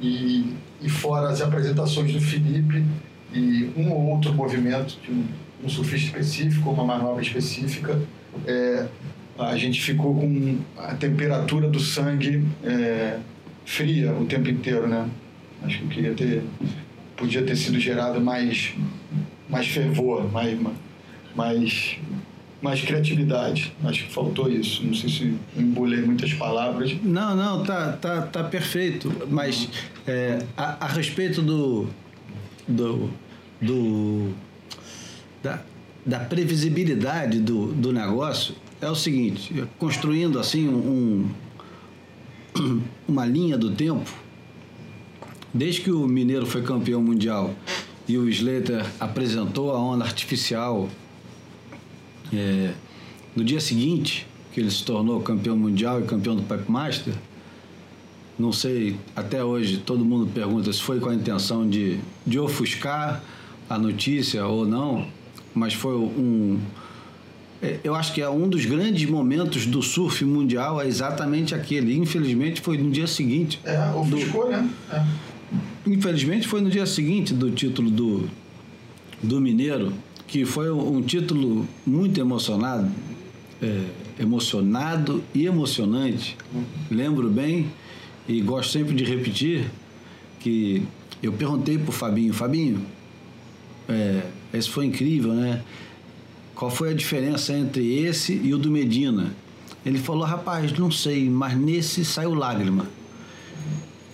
[0.00, 2.84] e, e fora as apresentações do Felipe
[3.32, 5.24] e um ou outro movimento de um,
[5.64, 8.00] um surfista específico, uma manobra específica,
[8.46, 8.86] é,
[9.38, 13.18] a gente ficou com a temperatura do sangue é,
[13.64, 15.08] fria o tempo inteiro, né?
[15.62, 16.42] Acho que eu queria ter,
[17.16, 18.74] podia ter sido gerado mais,
[19.48, 20.58] mais fervor, mais,
[21.34, 21.98] mais
[22.66, 23.72] mais criatividade.
[23.84, 24.84] Acho que faltou isso.
[24.84, 26.94] Não sei se embolei muitas palavras.
[27.02, 29.12] Não, não, tá, tá, tá perfeito.
[29.30, 29.68] Mas
[30.06, 31.86] é, a, a, respeito do.
[32.66, 33.08] do,
[33.62, 34.32] do
[35.42, 35.60] da,
[36.04, 41.28] da previsibilidade do, do negócio, é o seguinte: construindo assim um,
[43.06, 44.12] uma linha do tempo,
[45.54, 47.54] desde que o Mineiro foi campeão mundial
[48.08, 50.88] e o Slater apresentou a onda artificial
[52.32, 52.72] é,
[53.34, 57.14] no dia seguinte, que ele se tornou campeão mundial e campeão do Pipe Master,
[58.38, 63.22] não sei, até hoje todo mundo pergunta se foi com a intenção de, de ofuscar
[63.68, 65.06] a notícia ou não,
[65.54, 66.58] mas foi um.
[67.62, 71.96] É, eu acho que é um dos grandes momentos do surf mundial, é exatamente aquele.
[71.96, 73.58] Infelizmente foi no dia seguinte.
[73.64, 74.70] É, ofuscou, do, né?
[74.92, 75.04] É.
[75.86, 78.28] Infelizmente foi no dia seguinte do título do,
[79.22, 79.94] do Mineiro,
[80.26, 82.90] que foi um título muito emocionado,
[83.62, 83.84] é,
[84.18, 86.36] emocionado e emocionante.
[86.90, 87.70] Lembro bem
[88.28, 89.70] e gosto sempre de repetir
[90.40, 90.82] que
[91.22, 92.84] eu perguntei para o Fabinho, Fabinho,
[93.88, 95.62] é, esse foi incrível, né?
[96.54, 99.34] Qual foi a diferença entre esse e o do Medina?
[99.84, 102.88] Ele falou, rapaz, não sei, mas nesse saiu lágrima.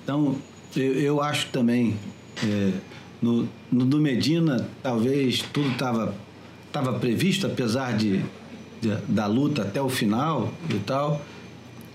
[0.02, 0.36] Então,
[0.76, 1.96] eu, eu acho também,
[2.44, 2.72] é,
[3.22, 6.14] no, no do Medina, talvez tudo estava
[6.72, 8.22] tava previsto, apesar de,
[8.80, 11.20] de, da luta até o final e tal,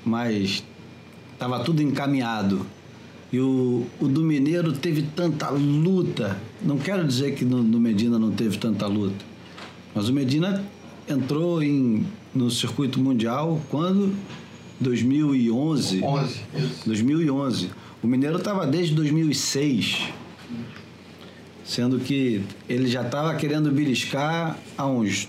[0.06, 0.64] mas
[1.34, 2.66] estava tudo encaminhado.
[3.34, 6.40] E o, o do Mineiro teve tanta luta.
[6.62, 9.26] Não quero dizer que no, no Medina não teve tanta luta,
[9.94, 10.64] mas o Medina
[11.10, 14.16] entrou em, no circuito mundial quando?
[14.80, 16.04] 2011.
[16.04, 16.82] 11, isso.
[16.86, 17.70] 2011.
[18.04, 20.10] O Mineiro estava desde 2006,
[21.68, 25.28] sendo que ele já estava querendo beliscar há uns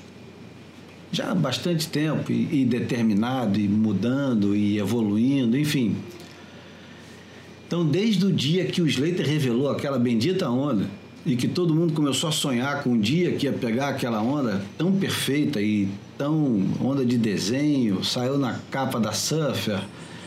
[1.11, 5.97] já há bastante tempo e, e, determinado e mudando e evoluindo, enfim.
[7.67, 10.87] Então, desde o dia que o Slater revelou aquela bendita onda
[11.25, 14.63] e que todo mundo começou a sonhar com um dia que ia pegar aquela onda
[14.77, 19.81] tão perfeita e tão onda de desenho, saiu na capa da Surfer,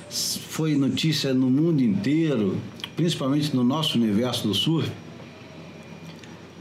[0.09, 2.57] foi notícia no mundo inteiro,
[2.95, 4.91] principalmente no nosso universo do surf.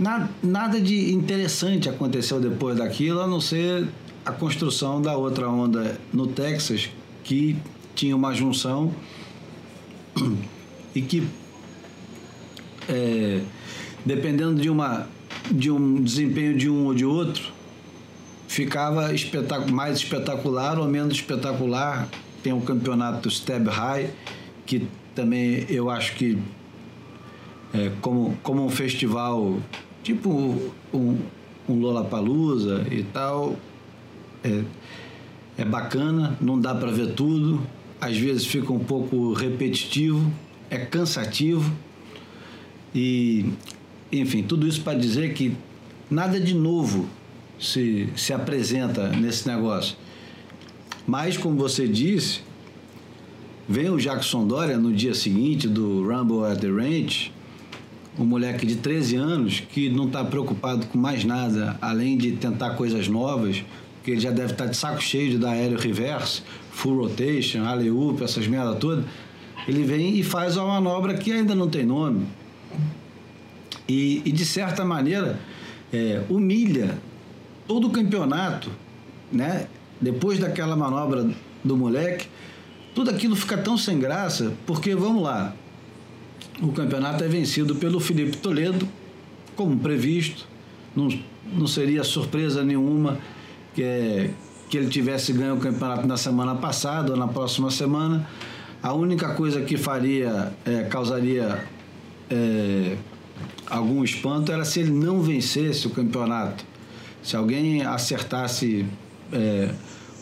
[0.01, 3.87] Nada, nada de interessante aconteceu depois daquilo, a não ser
[4.25, 6.89] a construção da outra onda no Texas,
[7.23, 7.55] que
[7.95, 8.95] tinha uma junção
[10.95, 11.29] e que,
[12.89, 13.43] é,
[14.03, 15.07] dependendo de, uma,
[15.51, 17.53] de um desempenho de um ou de outro,
[18.49, 22.09] ficava espetac mais espetacular ou menos espetacular.
[22.43, 24.11] Tem o campeonato Stab High,
[24.65, 26.39] que também eu acho que
[27.75, 29.59] é, como, como um festival
[30.03, 30.31] tipo
[30.93, 31.19] um,
[31.69, 33.57] um Lollapalooza e tal,
[34.43, 34.63] é,
[35.59, 37.61] é bacana, não dá para ver tudo,
[38.01, 40.33] às vezes fica um pouco repetitivo,
[40.71, 41.71] é cansativo.
[42.95, 43.47] E,
[44.11, 45.55] enfim, tudo isso para dizer que
[46.11, 47.07] nada de novo
[47.59, 49.97] se, se apresenta nesse negócio.
[51.07, 52.41] Mas, como você disse,
[53.69, 57.31] vem o Jackson Dória no dia seguinte do Rumble at the Ranch,
[58.19, 62.71] um moleque de 13 anos que não está preocupado com mais nada além de tentar
[62.71, 63.63] coisas novas,
[63.97, 67.65] porque ele já deve estar tá de saco cheio de dar aéreo reverse, full rotation,
[67.65, 69.05] alley-oop, essas merda todas.
[69.69, 72.27] Ele vem e faz uma manobra que ainda não tem nome.
[73.89, 75.39] E, e de certa maneira,
[75.93, 76.99] é, humilha
[77.67, 78.71] todo o campeonato,
[79.31, 79.67] né?
[80.01, 81.29] depois daquela manobra
[81.63, 82.27] do moleque,
[82.95, 85.55] tudo aquilo fica tão sem graça, porque vamos lá,
[86.61, 88.87] o campeonato é vencido pelo Felipe Toledo,
[89.57, 90.47] como previsto,
[90.95, 91.09] não,
[91.53, 93.19] não seria surpresa nenhuma
[93.75, 94.31] que, é,
[94.69, 98.29] que ele tivesse ganho o campeonato na semana passada ou na próxima semana.
[98.83, 101.65] A única coisa que faria, é, causaria
[102.31, 102.97] é,
[103.67, 106.65] algum espanto era se ele não vencesse o campeonato.
[107.23, 108.87] Se alguém acertasse
[109.33, 109.75] é,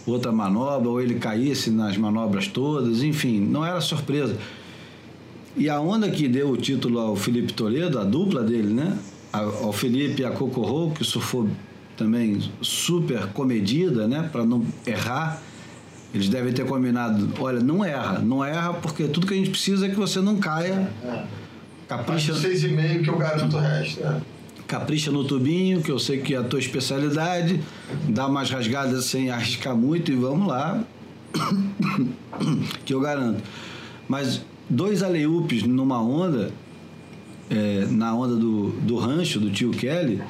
[0.06, 4.36] outra manobra, ou ele caísse nas manobras todas, enfim, não era surpresa.
[5.58, 8.96] E a onda que deu o título ao Felipe Toledo, a dupla dele, né?
[9.32, 11.48] Ao Felipe e a Coco que surfou
[11.96, 14.28] também super comedida, né?
[14.30, 15.42] Para não errar.
[16.14, 19.86] Eles devem ter combinado, olha, não erra, não erra, porque tudo que a gente precisa
[19.86, 20.90] é que você não caia.
[21.04, 21.26] É, é.
[21.86, 22.34] Capricha.
[22.34, 24.02] Seis e meio que eu garanto o resto.
[24.02, 24.20] É
[24.68, 27.58] capricha no tubinho, que eu sei que é a tua especialidade,
[28.06, 30.84] dá umas rasgadas sem arriscar muito e vamos lá,
[32.84, 33.42] que eu garanto.
[34.06, 36.50] Mas dois aleups numa onda,
[37.50, 40.20] é, na onda do, do rancho, do tio Kelly,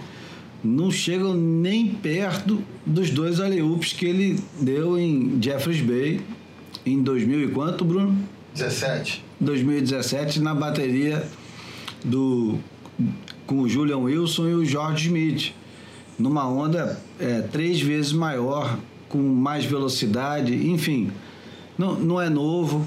[0.62, 6.20] não chegam nem perto dos dois aleups que ele deu em Jeffreys Bay
[6.84, 8.16] em 2000 e quanto, Bruno?
[8.54, 9.24] 17.
[9.40, 11.24] 2017, na bateria
[12.04, 12.58] do
[13.46, 15.54] com o Julian Wilson e o George Smith,
[16.18, 21.10] numa onda é, três vezes maior, com mais velocidade, enfim.
[21.78, 22.84] Não, não é novo,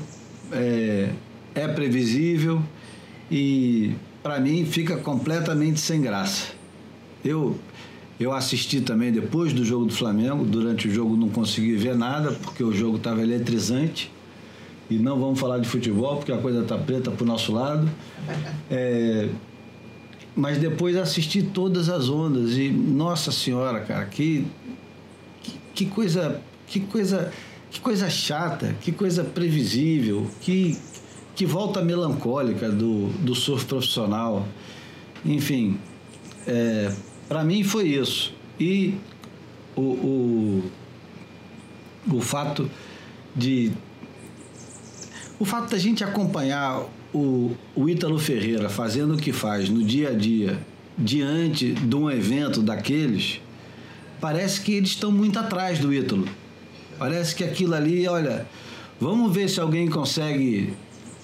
[0.52, 1.10] é,
[1.54, 2.62] é previsível
[3.30, 6.48] e, para mim, fica completamente sem graça.
[7.24, 7.58] Eu,
[8.20, 12.32] eu assisti também depois do jogo do Flamengo, durante o jogo não consegui ver nada,
[12.32, 14.12] porque o jogo estava eletrizante.
[14.90, 17.90] E não vamos falar de futebol, porque a coisa está preta para o nosso lado.
[18.74, 19.28] É,
[20.34, 24.48] mas depois assisti todas as ondas e nossa senhora, cara, que
[25.42, 27.32] que, que coisa, que coisa,
[27.70, 30.78] que coisa chata, que coisa previsível, que
[31.42, 34.48] que volta melancólica do, do surf profissional.
[35.26, 35.80] Enfim,
[36.46, 36.94] é,
[37.28, 38.32] para mim foi isso.
[38.60, 38.94] E
[39.76, 40.72] o, o,
[42.14, 42.70] o fato
[43.36, 43.72] de
[45.40, 50.10] o fato da gente acompanhar o, o Ítalo Ferreira fazendo o que faz no dia
[50.10, 50.60] a dia,
[50.96, 53.42] diante de um evento daqueles,
[54.20, 56.28] parece que eles estão muito atrás do Ítalo.
[57.00, 58.46] Parece que aquilo ali, olha,
[59.00, 60.72] vamos ver se alguém consegue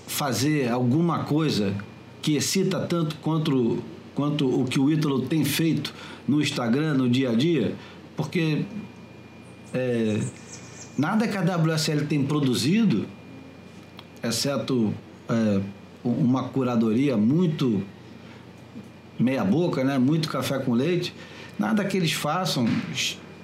[0.08, 1.76] fazer alguma coisa
[2.22, 3.84] que excita tanto quanto,
[4.16, 5.94] quanto o que o Ítalo tem feito
[6.28, 7.76] no Instagram, no dia a dia,
[8.16, 8.66] porque
[9.74, 10.20] é,
[10.98, 13.06] nada que a WSL tem produzido,
[14.24, 14.94] exceto
[15.30, 15.62] é,
[16.04, 17.84] uma curadoria muito
[19.20, 19.98] meia boca, né?
[19.98, 21.14] muito café com leite,
[21.58, 22.68] nada que eles façam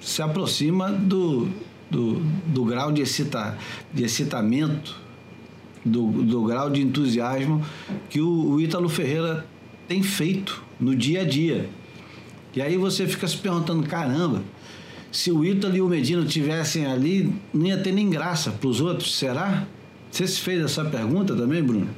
[0.00, 1.48] se aproxima do,
[1.90, 3.56] do, do grau de, excita,
[3.92, 5.03] de excitamento,
[5.84, 7.64] do, do grau de entusiasmo
[8.08, 9.46] que o, o Ítalo Ferreira
[9.86, 11.68] tem feito no dia a dia.
[12.54, 14.42] E aí você fica se perguntando, caramba,
[15.10, 18.80] se o Ítalo e o Medina tivessem ali, não ia ter nem graça para os
[18.80, 19.66] outros, será?
[20.10, 21.88] Você se fez essa pergunta também, Bruno?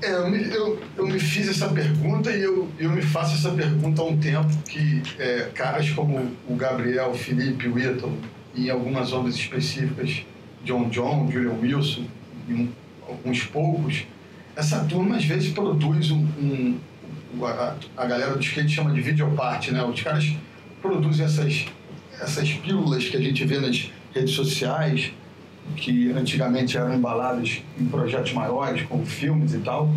[0.00, 3.50] É, eu me, eu, eu me fiz essa pergunta e eu, eu me faço essa
[3.50, 8.16] pergunta há um tempo que é, caras como o Gabriel, o Felipe, o Ítalo,
[8.54, 10.24] e em algumas ondas específicas,
[10.64, 12.04] John John, Julian Wilson,
[12.48, 12.68] e um,
[13.06, 14.04] alguns poucos,
[14.56, 16.78] essa turma às vezes produz um, um
[17.44, 19.82] a, a, galera do skate chama de videoparte, né?
[19.82, 20.34] Os caras
[20.80, 21.66] produzem essas,
[22.20, 25.12] essas pílulas que a gente vê nas redes sociais,
[25.76, 29.92] que antigamente eram embaladas em projetos maiores, como filmes e tal.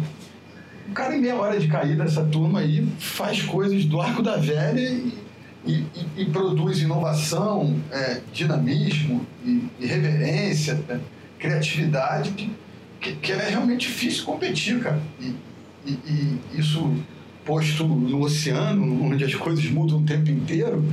[0.90, 4.36] O cara, em meia hora de caída, essa turma aí faz coisas do arco da
[4.36, 5.14] velha e,
[5.66, 5.88] e, e,
[6.18, 11.00] e produz inovação, é, dinamismo e, e reverência, né?
[11.42, 12.52] Criatividade,
[13.00, 15.02] que, que é realmente difícil competir, cara.
[15.20, 15.36] E,
[15.86, 16.94] e, isso
[17.44, 20.86] posto no oceano, onde as coisas mudam o tempo inteiro,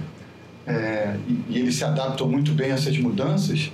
[0.67, 1.15] é,
[1.51, 3.71] e, eles se adaptam muito bem a essas mudanças,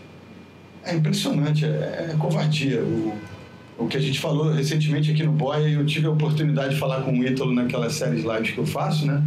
[0.84, 2.82] é impressionante, é, é covardia.
[2.82, 3.14] O,
[3.78, 7.02] o que a gente falou recentemente aqui no Boia, eu tive a oportunidade de falar
[7.02, 9.22] com o Ítalo naquelas séries lives que eu faço, né?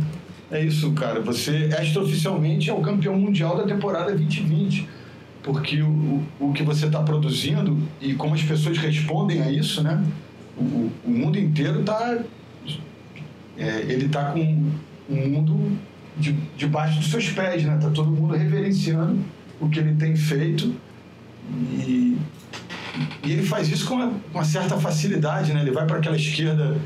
[0.50, 1.20] É isso, cara.
[1.22, 4.88] Você extraoficialmente é o campeão mundial da temporada 2020.
[5.48, 10.04] Porque o, o que você está produzindo e como as pessoas respondem a isso, né?
[10.58, 12.20] O, o mundo inteiro está.
[13.58, 14.72] É, ele está com
[15.10, 15.72] o mundo
[16.18, 17.76] de, debaixo dos seus pés, né?
[17.76, 19.20] Está todo mundo reverenciando
[19.58, 20.76] o que ele tem feito
[21.72, 22.18] e,
[23.24, 25.62] e ele faz isso com uma, uma certa facilidade, né?
[25.62, 26.78] Ele vai para aquela esquerda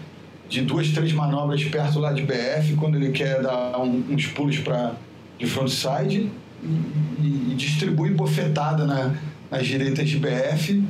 [0.47, 4.59] de duas, três manobras perto lá de BF, quando ele quer dar um, uns pulos
[4.59, 4.93] para
[5.39, 6.29] de frontside
[6.63, 9.15] e, distribui bofetada na,
[9.49, 10.83] nas direitas de BF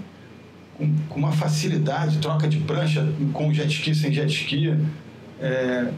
[0.77, 4.75] com, com, uma facilidade, troca de prancha com jet ski, sem jet ski.
[5.39, 5.91] É,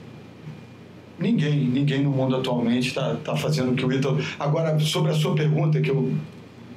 [1.20, 4.24] ninguém, ninguém no mundo atualmente está tá fazendo o que o Ítalo...
[4.40, 6.14] Agora, sobre a sua pergunta, que eu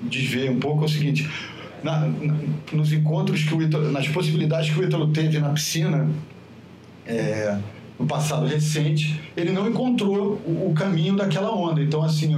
[0.03, 1.29] desviei um pouco, é o seguinte...
[1.83, 2.35] Na, na,
[2.73, 6.09] nos encontros que o Ítalo, nas possibilidades que o Ítalo teve na piscina,
[7.07, 7.57] é,
[7.99, 11.81] no passado recente, ele não encontrou o, caminho daquela onda.
[11.81, 12.35] Então, assim,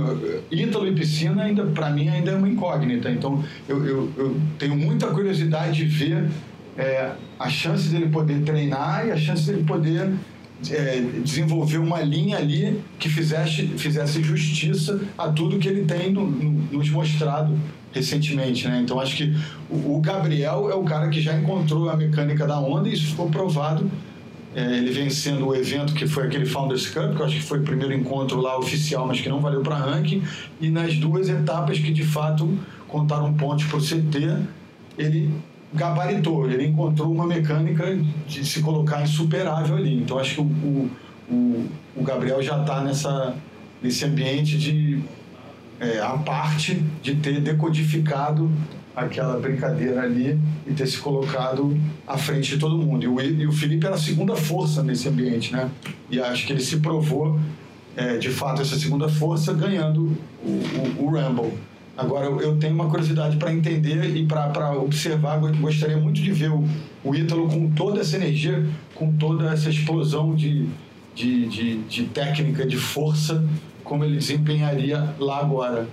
[0.51, 3.11] Ítalo e piscina, ainda para mim, ainda é uma incógnita.
[3.11, 6.31] Então, eu, eu, eu tenho muita curiosidade de ver
[6.77, 10.13] é, a chance dele poder treinar e a chance dele poder
[10.71, 16.25] é, desenvolver uma linha ali que fizesse, fizesse justiça a tudo que ele tem no,
[16.25, 17.57] no, nos mostrado
[17.93, 18.81] recentemente, né?
[18.83, 19.37] Então acho que
[19.71, 23.07] o, o Gabriel é o cara que já encontrou a mecânica da onda e isso
[23.07, 23.91] ficou provado
[24.55, 27.61] é, ele vencendo o evento que foi aquele Founders Cup, que eu acho que foi
[27.61, 30.23] o primeiro encontro lá oficial, mas que não valeu para ranking,
[30.61, 34.39] e nas duas etapas que de fato contaram pontos para o CT,
[34.97, 35.31] ele
[35.73, 39.99] gabaritou, ele encontrou uma mecânica de se colocar insuperável ali.
[39.99, 40.91] Então acho que o,
[41.31, 43.35] o, o Gabriel já está nessa
[43.83, 45.01] nesse ambiente de
[45.81, 48.51] é, a parte de ter decodificado
[49.01, 53.05] aquela brincadeira ali e ter se colocado à frente de todo mundo.
[53.05, 55.71] E o, e o Felipe era a segunda força nesse ambiente, né?
[56.11, 57.39] E acho que ele se provou,
[57.97, 61.53] é, de fato, essa segunda força ganhando o, o, o Rumble.
[61.97, 66.65] Agora, eu tenho uma curiosidade para entender e para observar, gostaria muito de ver o,
[67.03, 70.69] o Ítalo com toda essa energia, com toda essa explosão de,
[71.15, 73.45] de, de, de técnica, de força,
[73.83, 75.89] como ele desempenharia lá agora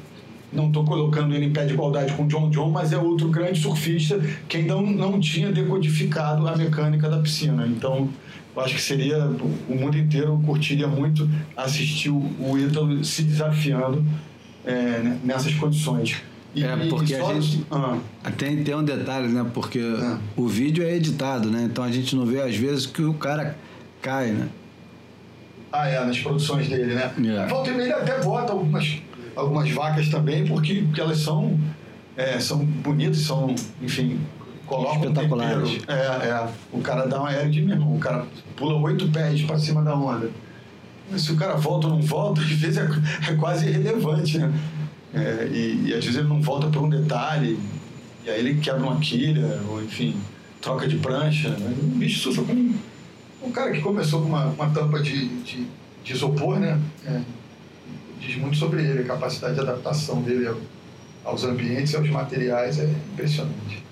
[0.52, 3.30] não estou colocando ele em pé de igualdade com o John John, mas é outro
[3.30, 7.68] grande surfista que ainda não, tinha decodificado a mecânica da piscina.
[7.68, 8.10] Então,
[8.56, 14.06] eu acho que seria o mundo inteiro curtiria muito assistir o Ítalo se desafiando
[14.66, 16.22] é, nessas condições.
[16.56, 17.66] E, é, porque a gente.
[17.70, 17.98] Ah.
[18.38, 19.46] Tem, tem um detalhe, né?
[19.54, 20.18] Porque ah.
[20.38, 21.64] o vídeo é editado, né?
[21.64, 23.58] Então a gente não vê às vezes que o cara
[24.02, 24.48] cai, né?
[25.70, 27.12] Ah, é, nas produções dele, né?
[27.20, 27.48] Yeah.
[27.48, 28.98] Volta e ele até bota algumas
[29.36, 31.60] algumas vacas também, porque, porque elas são,
[32.16, 34.20] é, são bonitas, são, enfim,
[34.66, 35.70] colocam Espetaculares.
[35.70, 36.48] Um é, é.
[36.72, 38.26] O cara dá uma aéreo de mesmo, o cara
[38.56, 40.30] pula oito pés para cima da onda.
[41.12, 42.88] Mas se o cara volta ou não volta, às vezes é,
[43.30, 44.54] é quase irrelevante, né?
[45.14, 47.58] É, e, e, às vezes ele não volta por um detalhe,
[48.26, 50.16] e aí ele quebra uma quilha, ou enfim,
[50.62, 51.50] troca de prancha.
[51.50, 51.74] Né?
[51.82, 52.76] O bicho surfa com um,
[53.44, 55.68] um cara que começou com uma, uma tampa de, de,
[56.04, 56.78] de isopor, né?
[57.06, 57.22] É,
[58.20, 60.50] diz muito sobre ele, a capacidade de adaptação dele
[61.24, 63.84] aos ambientes e aos materiais é impressionante.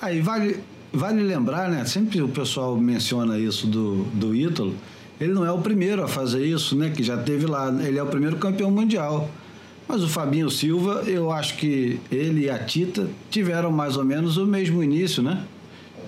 [0.00, 0.58] Aí vale,
[0.92, 1.84] vale lembrar, né?
[1.84, 4.74] Sempre o pessoal menciona isso do, do Ítalo.
[5.20, 6.90] Ele não é o primeiro a fazer isso, né?
[6.90, 7.68] Que já teve lá.
[7.82, 9.30] Ele é o primeiro campeão mundial.
[9.86, 14.36] Mas o Fabinho Silva, eu acho que ele e a Tita tiveram mais ou menos
[14.36, 15.44] o mesmo início, né?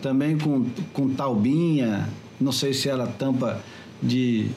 [0.03, 2.09] Também com, com taubinha,
[2.41, 3.61] não sei se era tampa
[4.03, 4.49] de,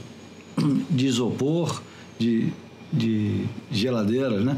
[0.89, 1.81] de isopor,
[2.19, 2.51] de,
[2.91, 4.57] de geladeira, né?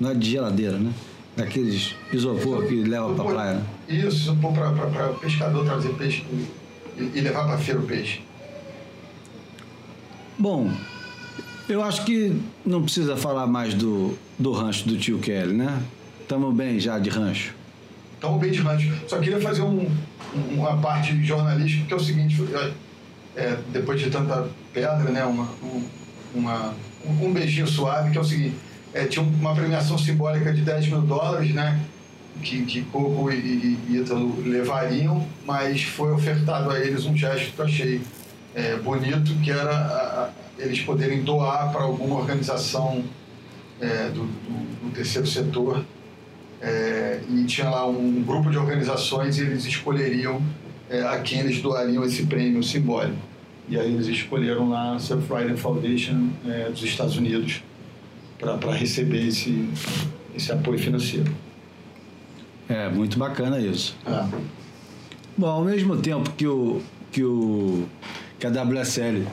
[0.00, 0.92] Não é de geladeira, né?
[1.36, 3.54] Daqueles isopor que leva para praia.
[3.54, 3.64] Né?
[3.88, 6.24] Isso, isopor para pescador trazer peixe
[6.96, 8.20] e, e levar para feira o peixe.
[10.38, 10.72] Bom,
[11.68, 15.82] eu acho que não precisa falar mais do, do rancho do tio Kelly, né?
[16.20, 17.54] Estamos bem já de rancho.
[18.14, 18.92] Estamos bem de rancho.
[19.06, 19.88] Só queria fazer um,
[20.52, 22.42] uma parte jornalística, que é o seguinte,
[23.36, 25.24] é, depois de tanta pedra, né?
[25.24, 25.48] Uma,
[26.34, 26.74] uma,
[27.20, 28.56] um beijinho suave, que é o seguinte,
[28.92, 31.80] é, tinha uma premiação simbólica de 10 mil dólares, né?
[32.42, 37.52] Que, que Coco e, e, e Ítalo levariam, mas foi ofertado a eles um gesto
[37.52, 38.00] que eu achei
[38.54, 43.04] é, bonito, que era a, a, eles poderem doar para alguma organização
[43.80, 45.84] é, do, do, do, terceiro setor.
[46.60, 50.40] É, e tinha lá um grupo de organizações e eles escolheriam
[50.88, 53.33] é, a quem eles doariam esse prêmio simbólico.
[53.68, 57.62] E aí eles escolheram lá a Surfrider Foundation é, dos Estados Unidos
[58.38, 59.68] para receber esse,
[60.34, 61.32] esse apoio financeiro.
[62.68, 63.96] É, muito bacana isso.
[64.06, 64.26] É.
[65.36, 67.86] Bom, ao mesmo tempo que o, que o
[68.38, 69.26] que a WSL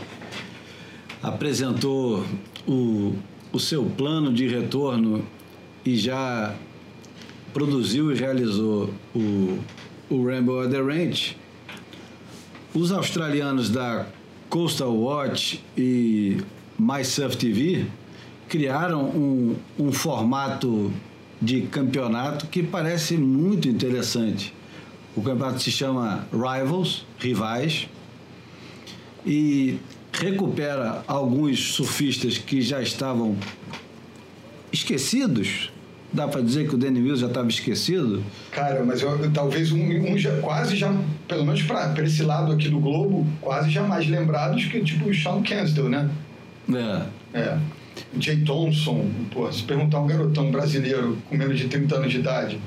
[1.21, 2.25] apresentou
[2.67, 3.13] o,
[3.51, 5.25] o seu plano de retorno
[5.85, 6.55] e já
[7.53, 9.59] produziu e realizou o,
[10.09, 11.37] o Rainbow Other Ranch,
[12.73, 14.07] os australianos da
[14.51, 16.41] Coastal Watch e
[16.77, 17.85] MySurf TV
[18.49, 20.91] criaram um, um formato
[21.41, 24.53] de campeonato que parece muito interessante.
[25.15, 27.87] O campeonato se chama Rivals, Rivais,
[29.25, 29.79] e
[30.11, 33.37] recupera alguns surfistas que já estavam
[34.69, 35.71] esquecidos.
[36.13, 38.21] Dá para dizer que o Danny Mills já estava esquecido?
[38.51, 40.93] Cara, mas eu, talvez um, um já, quase já,
[41.25, 45.41] pelo menos para esse lado aqui do globo, quase jamais lembrados que tipo o Sean
[45.41, 46.09] Cansdale, né?
[47.33, 47.39] É.
[47.39, 47.57] É.
[48.19, 52.59] Jay Thompson, pô, se perguntar um garotão brasileiro com menos de 30 anos de idade,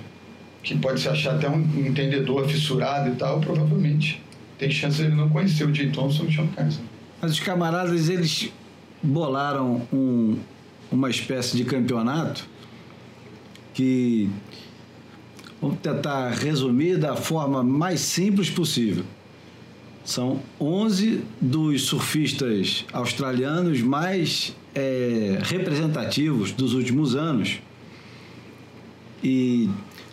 [0.62, 4.22] que pode se achar até um entendedor fissurado e tal, provavelmente
[4.58, 6.88] tem chance de ele não conhecer o Jay Thompson e o Sean Cansdale.
[7.20, 8.50] Mas os camaradas, eles
[9.02, 10.38] bolaram um,
[10.90, 12.48] uma espécie de campeonato
[13.74, 14.30] que
[15.60, 19.04] vamos tentar resumir da forma mais simples possível.
[20.04, 27.58] São 11 dos surfistas australianos mais é, representativos dos últimos anos.
[29.22, 29.70] E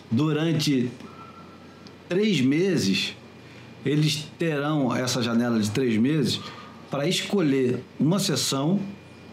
[0.09, 0.89] durante
[2.07, 3.15] três meses,
[3.85, 6.39] eles terão essa janela de três meses
[6.89, 8.79] para escolher uma sessão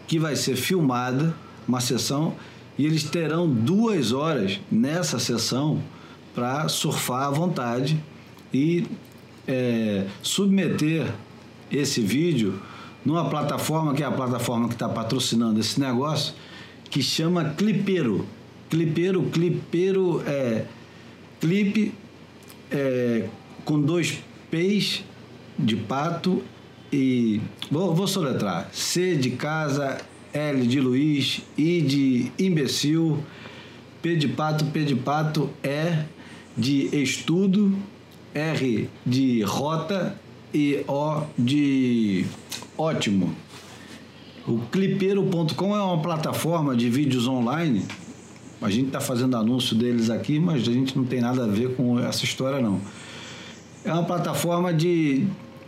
[0.07, 1.35] que vai ser filmada,
[1.67, 2.35] uma sessão,
[2.79, 5.83] e eles terão duas horas nessa sessão
[6.33, 8.01] para surfar à vontade
[8.53, 8.87] e
[9.45, 11.13] é, submeter
[11.69, 12.57] esse vídeo
[13.03, 16.33] numa plataforma que é a plataforma que está patrocinando esse negócio,
[16.89, 18.25] que chama Clipeiro.
[18.69, 20.65] Clipeiro, Clipeiro é
[21.41, 21.93] clipe
[22.71, 23.27] é,
[23.65, 25.03] com dois P's
[25.57, 26.41] de pato
[26.93, 27.41] e.
[27.69, 28.69] Vou, vou soletrar.
[28.71, 29.97] C de casa,
[30.39, 33.21] L de Luiz, I de imbecil,
[34.01, 36.05] P de pato, P de pato, E
[36.55, 37.77] de estudo,
[38.33, 40.17] R de rota
[40.53, 42.25] e O de
[42.77, 43.35] ótimo.
[44.47, 47.85] O clipeiro.com é uma plataforma de vídeos online.
[48.61, 51.75] A gente está fazendo anúncio deles aqui, mas a gente não tem nada a ver
[51.75, 52.79] com essa história, não.
[53.83, 55.27] É uma plataforma de,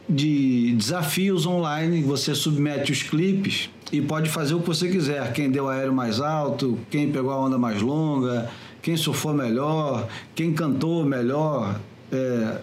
[0.10, 2.02] de desafios online.
[2.04, 5.32] Você submete os clipes e pode fazer o que você quiser.
[5.34, 8.50] Quem deu aéreo mais alto, quem pegou a onda mais longa,
[8.82, 11.80] quem surfou melhor, quem cantou melhor,
[12.12, 12.60] é,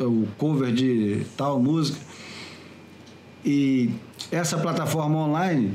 [0.00, 1.98] o cover de tal música.
[3.44, 3.90] E
[4.30, 5.72] essa plataforma online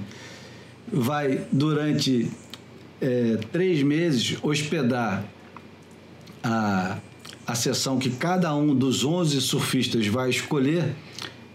[0.91, 2.29] vai, durante
[3.01, 5.23] é, três meses, hospedar
[6.43, 6.97] a
[7.45, 10.95] a sessão que cada um dos 11 surfistas vai escolher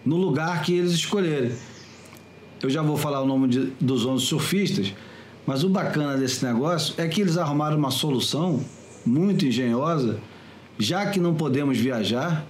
[0.04, 1.52] no lugar que eles escolherem.
[2.62, 4.92] Eu já vou falar o nome de, dos 11 surfistas,
[5.46, 8.60] Mas o bacana desse negócio é que eles arrumaram uma solução
[9.06, 10.18] muito engenhosa,
[10.78, 12.44] já que não podemos viajar,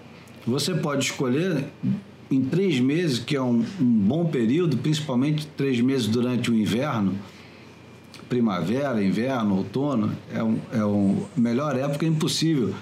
[0.47, 1.65] você pode escolher
[2.31, 7.15] em três meses, que é um, um bom período, principalmente três meses durante o inverno,
[8.29, 12.75] primavera, inverno, outono, é, um, é um melhor época impossível.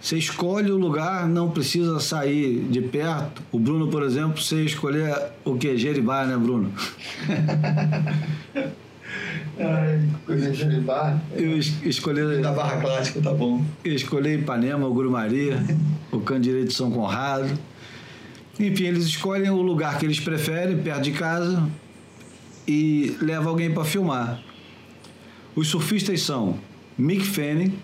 [0.00, 3.42] Você escolhe o lugar, não precisa sair de perto.
[3.52, 5.76] O Bruno, por exemplo, você escolher o que?
[5.76, 6.72] Jeribá, né, Bruno?
[9.60, 10.00] Ai,
[10.54, 11.20] Jeribá.
[11.36, 12.40] Eu es escolhi.
[12.40, 13.62] Da Barra Clássica, tá bom.
[13.84, 15.50] Eu escolhi Ipanema, o Grumari,
[16.10, 17.58] o Candireito de São Conrado.
[18.58, 21.68] Enfim, eles escolhem o lugar que eles preferem, perto de casa,
[22.66, 24.40] e levam alguém para filmar.
[25.54, 26.58] Os surfistas são
[26.96, 27.78] Mick Fanning,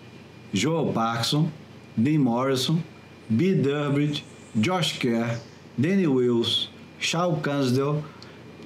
[0.52, 1.50] Joel Parkinson,
[1.96, 2.82] Dean Morrison,
[3.28, 3.54] B.
[3.54, 4.24] Durbridge,
[4.54, 5.38] Josh Kerr,
[5.78, 6.68] Danny Wills,
[6.98, 8.02] Charles Cansdale,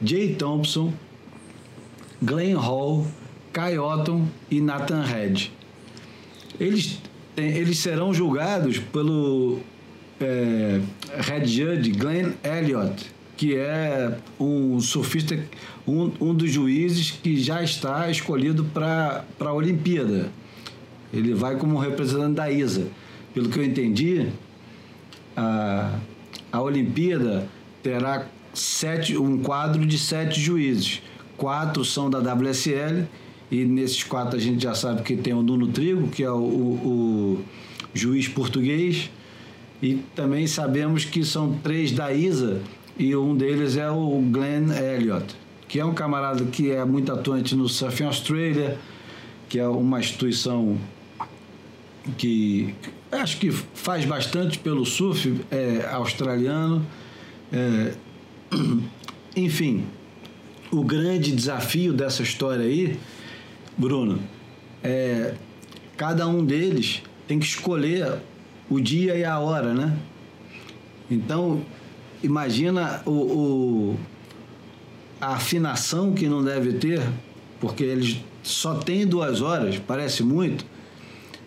[0.02, 0.92] Jay Thompson,
[2.22, 3.06] Glenn Hall,
[3.52, 5.52] Kai Otton e Nathan Head.
[6.58, 7.00] Eles,
[7.36, 9.60] eles serão julgados pelo
[10.20, 10.80] é,
[11.18, 15.38] Head Judge Glenn Elliott, que é um surfista,
[15.86, 20.30] um, um dos juízes que já está escolhido para a Olimpíada.
[21.12, 22.86] Ele vai como representante da ISA.
[23.34, 24.28] Pelo que eu entendi,
[25.36, 25.98] a,
[26.52, 27.48] a Olimpíada
[27.82, 31.02] terá sete, um quadro de sete juízes.
[31.36, 33.06] Quatro são da WSL,
[33.50, 36.36] e nesses quatro a gente já sabe que tem o Nuno Trigo, que é o,
[36.36, 37.44] o, o
[37.94, 39.10] juiz português,
[39.82, 42.60] e também sabemos que são três da ISA,
[42.98, 45.34] e um deles é o Glenn Elliott,
[45.66, 48.78] que é um camarada que é muito atuante no Surfing Australia,
[49.48, 50.76] que é uma instituição
[52.18, 52.74] que
[53.12, 56.84] acho que faz bastante pelo surf é, australiano.
[57.52, 57.94] É,
[59.36, 59.84] enfim,
[60.70, 62.98] o grande desafio dessa história aí,
[63.76, 64.20] Bruno,
[64.82, 65.34] é
[65.96, 68.20] cada um deles tem que escolher
[68.70, 69.96] o dia e a hora, né?
[71.10, 71.62] Então,
[72.22, 74.00] imagina o, o,
[75.20, 77.02] a afinação que não deve ter,
[77.60, 80.64] porque eles só têm duas horas, parece muito,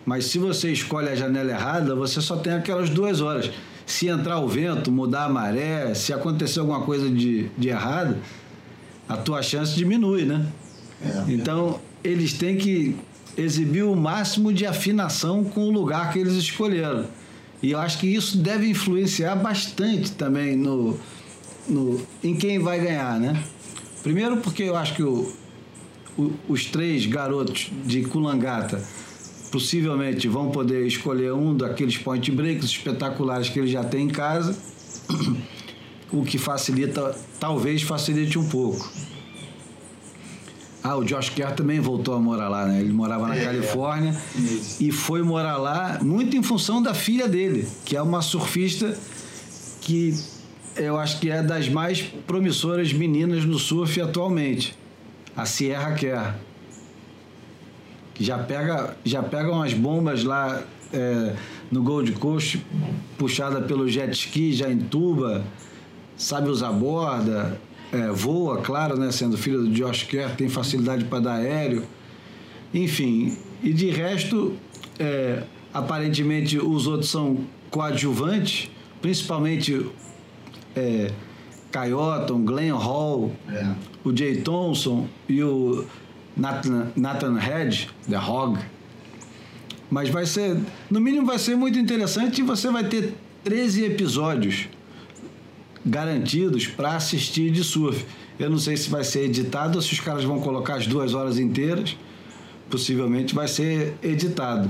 [0.04, 3.50] mas se você escolhe a janela errada, você só tem aquelas duas horas.
[3.86, 8.16] Se entrar o vento, mudar a maré, se acontecer alguma coisa de, de errado,
[9.08, 10.46] a tua chance diminui, né?
[11.02, 12.96] É, então, eles têm que
[13.36, 17.06] exibir o máximo de afinação com o lugar que eles escolheram.
[17.62, 20.98] E eu acho que isso deve influenciar bastante também no,
[21.68, 23.42] no, em quem vai ganhar, né?
[24.02, 25.32] Primeiro porque eu acho que o,
[26.16, 28.82] o, os três garotos de Kulangata
[29.54, 34.58] possivelmente vão poder escolher um daqueles point breaks espetaculares que eles já têm em casa,
[36.10, 38.90] o que facilita, talvez facilite um pouco.
[40.82, 42.80] Ah, o Josh Kerr também voltou a morar lá, né?
[42.80, 44.82] Ele morava na é, Califórnia é.
[44.82, 48.98] e foi morar lá muito em função da filha dele, que é uma surfista
[49.82, 50.18] que
[50.74, 54.76] eu acho que é das mais promissoras meninas no surf atualmente,
[55.36, 56.34] a Sierra Kerr.
[58.14, 60.62] Que já pega, já pega umas bombas lá
[60.92, 61.34] é,
[61.70, 62.64] no Gold Coast,
[63.18, 65.44] puxada pelo jet ski, já entuba,
[66.16, 67.60] sabe usar borda,
[67.92, 71.84] é, voa, claro, né, sendo filho do Josh Kerr, tem facilidade para dar aéreo.
[72.72, 74.54] Enfim, e de resto,
[74.98, 75.42] é,
[75.72, 77.38] aparentemente os outros são
[77.70, 79.86] coadjuvantes, principalmente
[80.74, 81.10] é,
[81.72, 83.74] Coyoton, Glenn Hall, é.
[84.04, 85.84] o Jay Thompson e o
[86.36, 88.58] Nathan, Nathan Head, The Hog.
[89.90, 90.56] Mas vai ser,
[90.90, 93.14] no mínimo vai ser muito interessante e você vai ter
[93.44, 94.68] 13 episódios
[95.84, 98.04] garantidos para assistir de surf.
[98.38, 101.14] Eu não sei se vai ser editado ou se os caras vão colocar as duas
[101.14, 101.96] horas inteiras.
[102.70, 104.68] Possivelmente vai ser editado.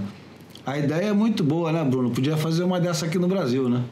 [0.67, 2.11] A ideia é muito boa, né, Bruno?
[2.11, 3.83] Podia fazer uma dessa aqui no Brasil, né?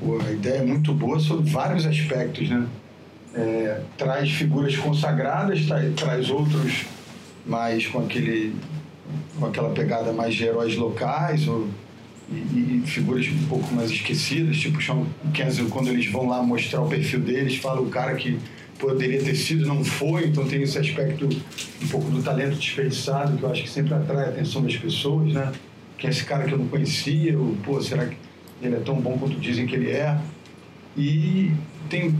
[0.00, 2.66] Pô, a ideia é muito boa sobre vários aspectos, né?
[3.34, 6.86] É, traz figuras consagradas, traz, traz outros
[7.48, 8.54] mais com aquele
[9.38, 11.68] com aquela pegada mais de heróis locais ou
[12.30, 16.82] e, e, figuras um pouco mais esquecidas, tipo Sean Kenzel, quando eles vão lá mostrar
[16.82, 18.38] o perfil deles, fala o cara que
[18.78, 21.26] poderia ter sido, não foi, então tem esse aspecto
[21.82, 25.32] um pouco do talento desperdiçado, que eu acho que sempre atrai a atenção das pessoas,
[25.32, 25.52] né?
[25.96, 28.16] Quem é esse cara que eu não conhecia, ou, pô, será que
[28.62, 30.18] ele é tão bom quanto dizem que ele é?
[30.96, 31.50] E
[31.88, 32.14] tem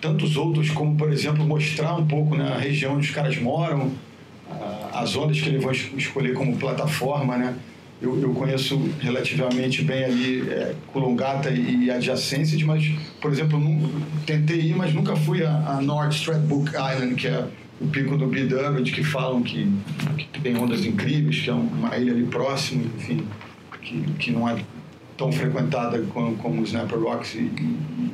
[0.00, 3.92] tantos outros, como, por exemplo, mostrar um pouco né, a região onde os caras moram,
[4.92, 7.54] as ondas que eles vão escolher como plataforma, né?
[8.02, 13.88] eu, eu conheço relativamente bem ali é, Colombata e adjacências, mas, por exemplo, não,
[14.26, 17.46] tentei ir, mas nunca fui a, a North Stradbroke Island, que é
[17.80, 19.70] o pico do Bidurwood, que falam que,
[20.32, 23.24] que, tem ondas incríveis, que é uma ilha ali próximo, enfim,
[23.80, 24.56] que, que não é
[25.16, 28.10] tão frequentada como, como Snapper Rocks e, e,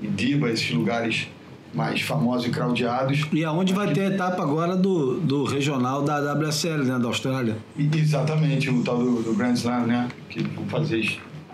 [0.00, 1.28] e Diba, esses lugares
[1.74, 3.26] mais famosos e craudiados.
[3.32, 7.56] E aonde vai ter a etapa agora do, do regional da WSL, né, da Austrália.
[7.76, 11.04] E, exatamente, o tal do, do, Grand Slam, né, que vão fazer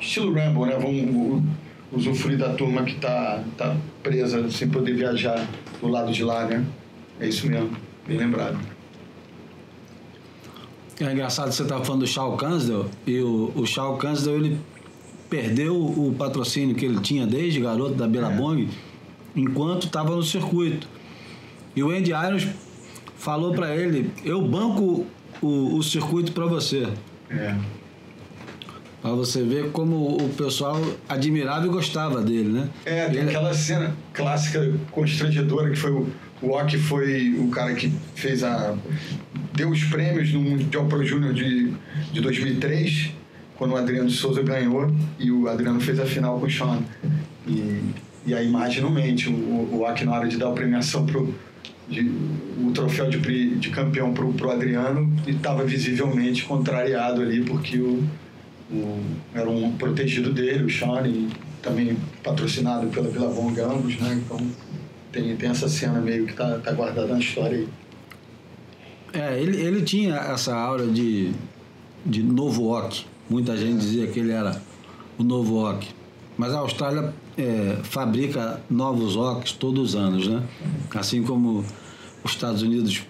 [0.00, 1.42] estilo Rambo, né, vão
[1.92, 5.46] usufruir da turma que está tá presa sem poder viajar
[5.80, 6.64] do lado de lá, né.
[7.20, 7.70] É isso mesmo,
[8.06, 8.58] bem lembrado.
[11.00, 14.58] É engraçado você estar tá falando do Charles Cansdale e o, o Charles Cansdale ele
[15.28, 18.83] perdeu o patrocínio que ele tinha desde garoto da Billabong é.
[19.34, 20.88] Enquanto estava no circuito.
[21.74, 22.48] E o Andy Irons
[23.16, 25.06] falou para ele: Eu banco
[25.40, 26.88] o, o circuito para você.
[27.30, 27.56] É.
[29.02, 32.68] Para você ver como o pessoal admirava e gostava dele, né?
[32.86, 33.28] É, tem ele...
[33.28, 36.08] aquela cena clássica constrangedora que foi o,
[36.40, 38.74] o Ock foi o cara que fez a.
[39.52, 41.74] deu os prêmios no Mundial Pro Júnior de,
[42.12, 43.12] de 2003
[43.56, 46.82] quando o Adriano de Souza ganhou e o Adriano fez a final com o Sean.
[47.46, 47.80] E,
[48.26, 49.28] e a imagem não mente.
[49.28, 51.34] O, o Aki, na hora de dar a premiação pro,
[51.88, 52.00] de,
[52.62, 58.02] o troféu de, de campeão pro, pro Adriano, estava visivelmente contrariado ali, porque o,
[58.70, 59.00] o,
[59.34, 61.28] era um protegido dele, o Sean, e
[61.62, 64.20] também patrocinado pela Vila Bong ambos, né?
[64.24, 64.38] Então
[65.12, 67.68] tem, tem essa cena meio que tá, tá guardada na história aí.
[69.12, 71.30] É, ele, ele tinha essa aura de,
[72.04, 74.60] de novo Ock Muita gente dizia que ele era
[75.18, 75.86] o novo OC.
[76.36, 80.42] Mas a Austrália é, fabrica novos OCs todos os anos, né?
[80.94, 81.64] Assim como
[82.22, 83.02] os Estados Unidos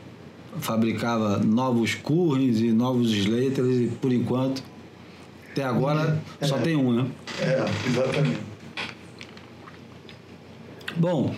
[0.60, 4.62] fabricava novos Currens e novos Slaters e por enquanto
[5.50, 7.06] até agora é, só tem um, né?
[7.40, 8.40] É, exatamente.
[10.96, 11.34] Bom,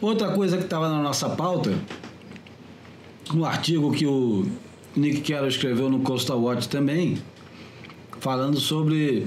[0.00, 1.72] outra coisa que estava na nossa pauta,
[3.32, 4.46] um artigo que o
[4.94, 7.18] Nick Carroll escreveu no Coastal Watch também,
[8.20, 9.26] falando sobre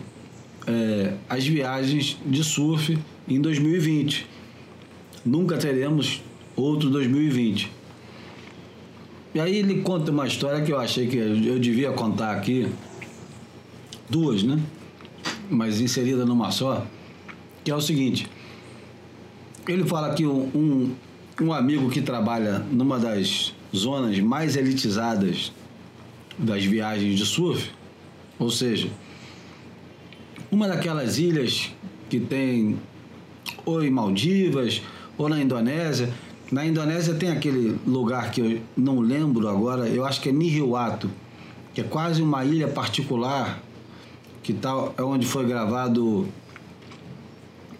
[0.68, 2.97] é, as viagens de surf
[3.28, 4.28] em 2020.
[5.26, 6.22] Nunca teremos
[6.55, 7.72] outro 2020.
[9.34, 12.68] E aí ele conta uma história que eu achei que eu devia contar aqui,
[14.09, 14.59] duas, né?
[15.49, 16.86] Mas inserida numa só,
[17.63, 18.28] que é o seguinte.
[19.68, 20.95] Ele fala que um, um,
[21.41, 25.51] um amigo que trabalha numa das zonas mais elitizadas
[26.38, 27.70] das viagens de surf,
[28.39, 28.89] ou seja,
[30.52, 31.72] uma daquelas ilhas
[32.10, 32.78] que tem
[33.66, 34.82] ou em Maldivas
[35.18, 36.10] ou na Indonésia.
[36.52, 41.10] Na Indonésia tem aquele lugar que eu não lembro agora, eu acho que é Nihiwatu,
[41.74, 43.62] que é quase uma ilha particular,
[44.41, 46.28] que tal é onde foi gravado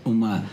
[0.03, 0.43] uma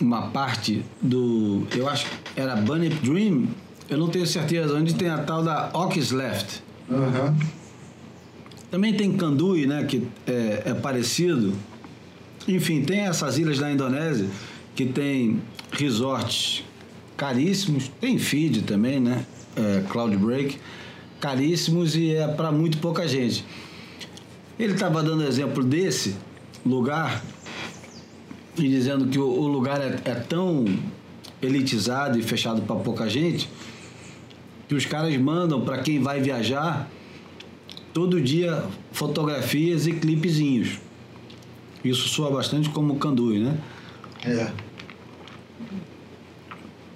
[0.00, 3.48] uma parte do, eu acho que era Bunny Dream,
[3.88, 6.62] eu não tenho certeza, onde tem a tal da Ox Left.
[6.88, 7.36] Uhum.
[8.70, 11.54] Também tem Candui, né, que é, é parecido.
[12.46, 14.26] Enfim, tem essas ilhas da Indonésia
[14.74, 15.40] que tem
[15.72, 16.64] resorts
[17.16, 19.24] caríssimos, tem feed também, né,
[19.56, 20.58] é, Cloud Break,
[21.20, 23.44] caríssimos e é para muito pouca gente.
[24.58, 26.14] Ele estava dando exemplo desse
[26.64, 27.22] lugar
[28.56, 30.64] e dizendo que o, o lugar é, é tão
[31.40, 33.48] elitizado e fechado para pouca gente
[34.68, 36.90] que os caras mandam para quem vai viajar
[37.92, 40.78] todo dia fotografias e clipezinhos.
[41.84, 43.58] Isso soa bastante como Candui, né?
[44.24, 44.52] É.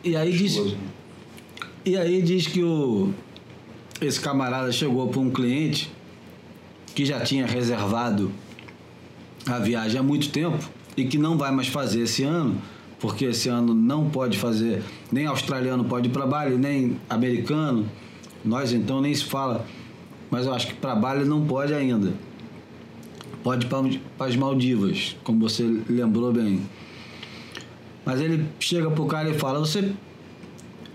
[0.04, 0.76] E aí diz,
[1.84, 3.12] e aí diz que o,
[4.00, 5.90] esse camarada chegou para um cliente
[6.94, 8.32] que já tinha reservado
[9.46, 10.58] a viagem há muito tempo
[10.96, 12.60] e que não vai mais fazer esse ano,
[12.98, 17.88] porque esse ano não pode fazer, nem australiano pode ir para Bali, nem americano.
[18.44, 19.64] Nós então nem se fala
[20.32, 22.10] mas eu acho que para Bali não pode ainda.
[23.44, 26.62] Pode para as Maldivas, como você lembrou bem.
[28.02, 29.92] Mas ele chega pro cara e fala: Você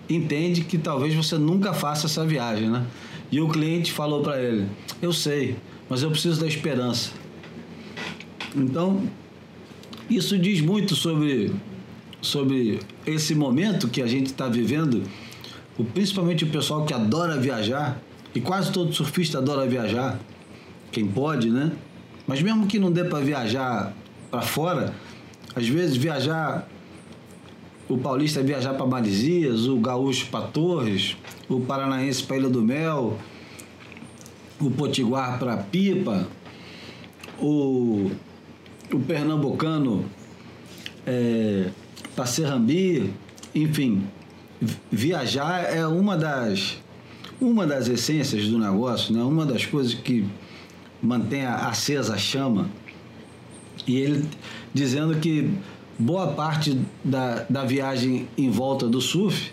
[0.09, 2.83] entende que talvez você nunca faça essa viagem, né?
[3.31, 4.65] E o cliente falou para ele:
[5.03, 5.55] Eu sei,
[5.87, 7.11] mas eu preciso da esperança.
[8.55, 9.03] Então,
[10.09, 11.53] isso diz muito sobre,
[12.21, 15.03] sobre esse momento que a gente está vivendo,
[15.93, 18.01] principalmente o pessoal que adora viajar,
[18.33, 20.19] e quase todo surfista adora viajar,
[20.91, 21.71] quem pode, né?
[22.25, 23.93] Mas mesmo que não dê para viajar
[24.29, 24.93] para fora,
[25.55, 26.67] às vezes viajar
[27.89, 31.15] o paulista viajar para Marizias, o gaúcho para Torres,
[31.47, 33.17] o paranaense para Ilha do Mel,
[34.59, 36.27] o Potiguar para Pipa,
[37.39, 38.11] o,
[38.91, 40.05] o Pernambucano
[41.05, 41.69] é,
[42.15, 43.13] para Serrambi,
[43.55, 44.03] enfim,
[44.91, 46.77] viajar é uma das
[47.39, 49.23] uma das essências do negócio, né?
[49.23, 50.25] Uma das coisas que
[51.01, 52.69] mantém acesa a chama.
[53.85, 54.27] E ele
[54.73, 55.51] dizendo que
[55.97, 59.51] boa parte da, da viagem em volta do surf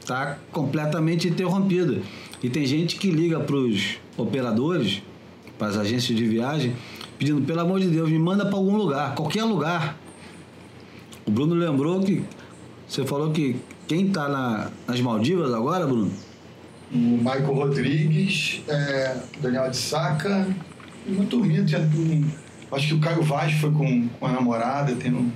[0.00, 2.00] está completamente interrompida.
[2.42, 5.02] E tem gente que liga para os operadores,
[5.58, 6.74] para as agências de viagem,
[7.18, 9.98] pedindo, pelo amor de Deus, me manda para algum lugar, qualquer lugar.
[11.24, 12.22] O Bruno lembrou que
[12.86, 13.56] você falou que
[13.88, 16.10] quem está na, nas Maldivas agora, Bruno?
[16.92, 20.46] O Michael Rodrigues, é, Daniel de Saca
[21.06, 21.64] uma turminha.
[21.64, 22.28] Tinha, um,
[22.72, 25.30] acho que o Caio Vaz foi com, com a namorada, tem, um,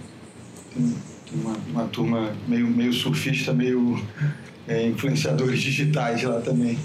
[0.74, 4.02] tem uma, uma turma meio, meio surfista, meio
[4.66, 6.78] é, influenciadores digitais lá também.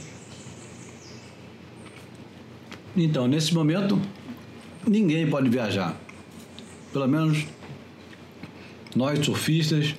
[2.95, 3.99] Então, nesse momento,
[4.87, 5.95] ninguém pode viajar.
[6.93, 7.45] Pelo menos
[8.95, 9.95] nós surfistas,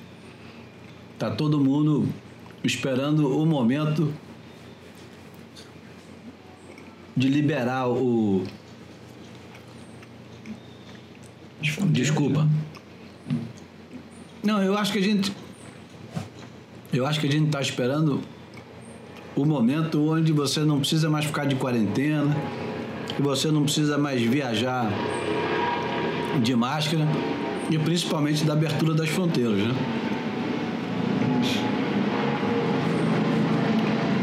[1.19, 2.09] tá todo mundo
[2.63, 4.11] esperando o momento
[7.17, 8.45] de liberar o.
[11.87, 12.47] Desculpa.
[14.41, 15.33] Não, eu acho que a gente.
[16.93, 18.21] Eu acho que a gente está esperando
[19.35, 22.33] o momento onde você não precisa mais ficar de quarentena,
[23.15, 24.89] que você não precisa mais viajar
[26.41, 27.05] de máscara
[27.69, 29.75] e principalmente da abertura das fronteiras, né?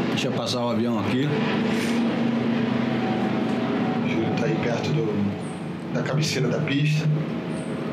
[0.09, 1.27] Deixa eu passar o avião aqui.
[4.03, 7.07] O Júlio está aí perto do, da cabeceira da pista.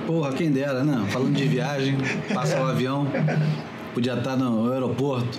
[0.06, 1.06] Porra, quem dera, né?
[1.10, 1.98] Falando de viagem,
[2.32, 3.06] passa o avião,
[3.92, 5.38] podia estar no aeroporto.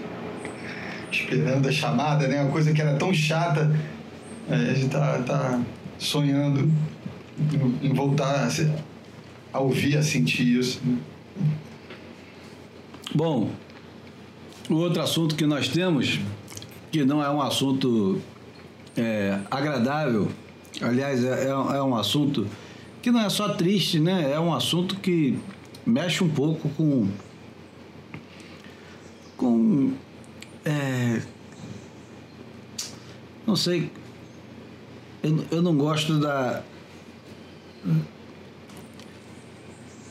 [1.12, 2.42] Esperando a chamada, né?
[2.42, 3.76] Uma coisa que era tão chata.
[4.50, 5.60] É, a gente tá, tá
[5.98, 6.72] sonhando
[7.82, 10.80] em, voltar a, a ouvir, a sentir isso.
[10.86, 10.98] né?
[13.16, 13.50] Bom,
[14.70, 16.20] o outro assunto que nós temos,
[16.92, 18.22] que não é um assunto
[18.98, 20.30] é, agradável,
[20.84, 22.48] aliás, é, é- é um assunto
[23.02, 24.32] que não é só triste, né?
[24.32, 25.38] É um assunto que
[25.86, 27.08] mexe um pouco com.
[29.38, 29.94] com.
[30.64, 31.22] é,
[33.46, 33.92] não sei.
[35.22, 36.64] Eu, eu não gosto da.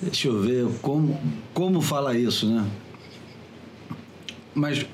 [0.03, 1.19] Deixa eu ver como,
[1.55, 2.69] como fala isso, né?
[4.55, 4.85] Mas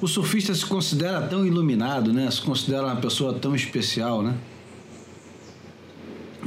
[0.00, 2.30] o surfista se considera tão iluminado, né?
[2.30, 4.36] Se considera uma pessoa tão especial, né?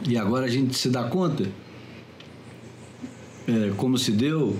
[0.08, 1.50] E agora a gente se dá conta,
[3.48, 4.58] é, como se deu,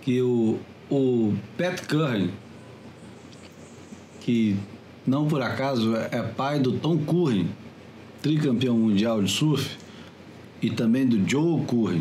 [0.00, 0.58] que o,
[0.90, 2.28] o Pat Curran,
[4.20, 4.56] que
[5.06, 7.46] não por acaso é pai do Tom Curran,
[8.20, 9.76] tricampeão mundial de surf,
[10.60, 12.00] e também do Joe Curran,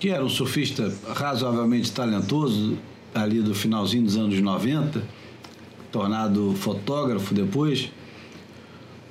[0.00, 2.78] que era um surfista razoavelmente talentoso,
[3.14, 5.02] ali do finalzinho dos anos 90,
[5.92, 7.90] tornado fotógrafo depois.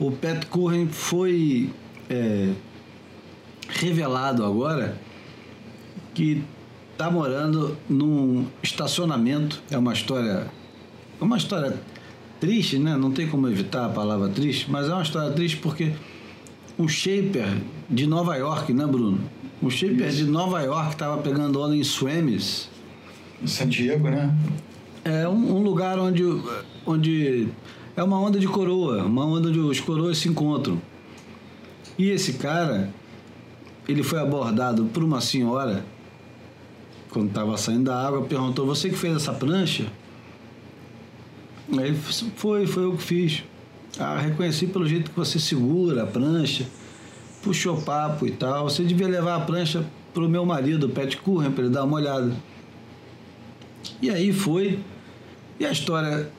[0.03, 1.69] O Pat Curran foi
[2.09, 2.49] é,
[3.69, 4.97] revelado agora
[6.13, 6.43] que
[6.91, 9.63] está morando num estacionamento.
[9.71, 10.51] É uma história,
[11.21, 11.79] é uma história
[12.37, 12.97] triste, né?
[12.97, 15.93] Não tem como evitar a palavra triste, mas é uma história triste porque
[16.77, 19.21] um shaper de Nova York, né, Bruno?
[19.61, 22.67] Um shaper de Nova York estava pegando onda em Swamis.
[23.41, 24.37] Em San Diego, né?
[25.05, 26.23] É um, um lugar onde,
[26.85, 27.47] onde
[27.95, 30.81] é uma onda de coroa, uma onda onde os coroas se encontram.
[31.97, 32.89] E esse cara,
[33.87, 35.85] ele foi abordado por uma senhora,
[37.11, 39.85] quando estava saindo da água, perguntou: Você que fez essa prancha?
[41.77, 41.93] Aí
[42.35, 43.43] foi, foi eu que fiz.
[43.99, 46.65] Ah, reconheci pelo jeito que você segura a prancha,
[47.43, 48.67] puxou papo e tal.
[48.67, 51.97] Você devia levar a prancha pro meu marido, o Pat Curran, para ele dar uma
[51.97, 52.33] olhada.
[54.01, 54.79] E aí foi,
[55.59, 56.29] e a história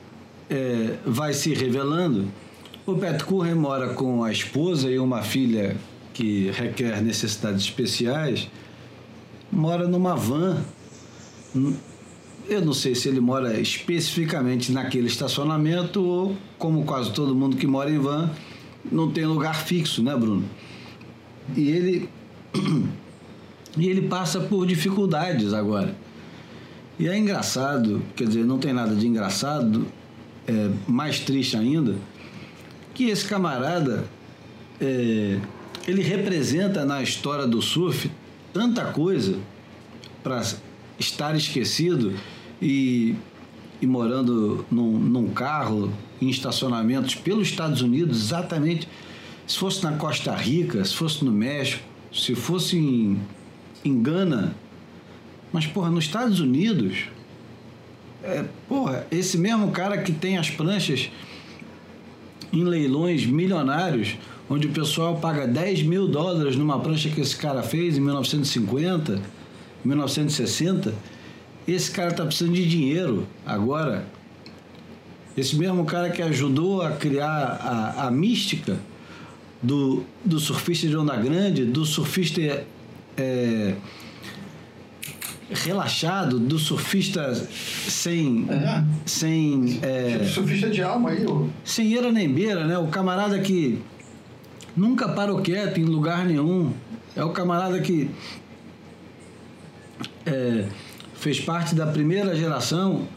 [0.49, 2.27] é, vai se revelando.
[2.85, 5.75] O Curran mora com a esposa e uma filha
[6.13, 8.47] que requer necessidades especiais,
[9.51, 10.63] mora numa van.
[12.47, 17.65] Eu não sei se ele mora especificamente naquele estacionamento ou, como quase todo mundo que
[17.65, 18.29] mora em van,
[18.91, 20.45] não tem lugar fixo, né, Bruno?
[21.55, 22.09] E ele,
[23.77, 25.95] e ele passa por dificuldades agora.
[26.97, 29.85] E é engraçado, quer dizer, não tem nada de engraçado,
[30.47, 31.95] é mais triste ainda,
[32.93, 34.05] que esse camarada,
[34.79, 35.39] é,
[35.87, 38.09] ele representa na história do surf
[38.53, 39.37] tanta coisa
[40.23, 40.41] para
[40.97, 42.13] estar esquecido
[42.61, 43.15] e,
[43.81, 45.91] e morando num, num carro
[46.21, 48.87] em estacionamentos pelos Estados Unidos, exatamente.
[49.45, 51.83] Se fosse na Costa Rica, se fosse no México,
[52.13, 53.19] se fosse em,
[53.83, 54.55] em Gana.
[55.51, 57.05] Mas, porra, nos Estados Unidos,
[58.25, 61.09] é, porra, esse mesmo cara que tem as pranchas
[62.51, 64.17] em leilões milionários,
[64.49, 69.21] onde o pessoal paga 10 mil dólares numa prancha que esse cara fez em 1950,
[69.83, 70.93] 1960,
[71.67, 74.07] esse cara está precisando de dinheiro agora.
[75.37, 78.79] Esse mesmo cara que ajudou a criar a, a mística
[79.61, 82.65] do, do surfista de onda grande, do surfista
[83.17, 83.75] é,
[85.55, 88.47] relaxado, do surfista sem.
[88.49, 88.83] É.
[89.05, 91.47] sem é, surfista de alma aí, ô.
[91.63, 92.77] Sem eira nem beira, né?
[92.77, 93.81] O camarada que
[94.75, 96.71] nunca parou quieto em lugar nenhum.
[97.15, 98.09] É o camarada que
[100.25, 100.65] é,
[101.15, 103.07] fez parte da primeira geração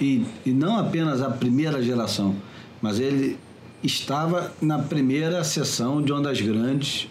[0.00, 2.36] e, e não apenas a primeira geração,
[2.80, 3.38] mas ele
[3.82, 7.08] estava na primeira sessão de ondas grandes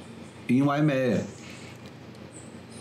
[0.48, 1.26] em Waimea.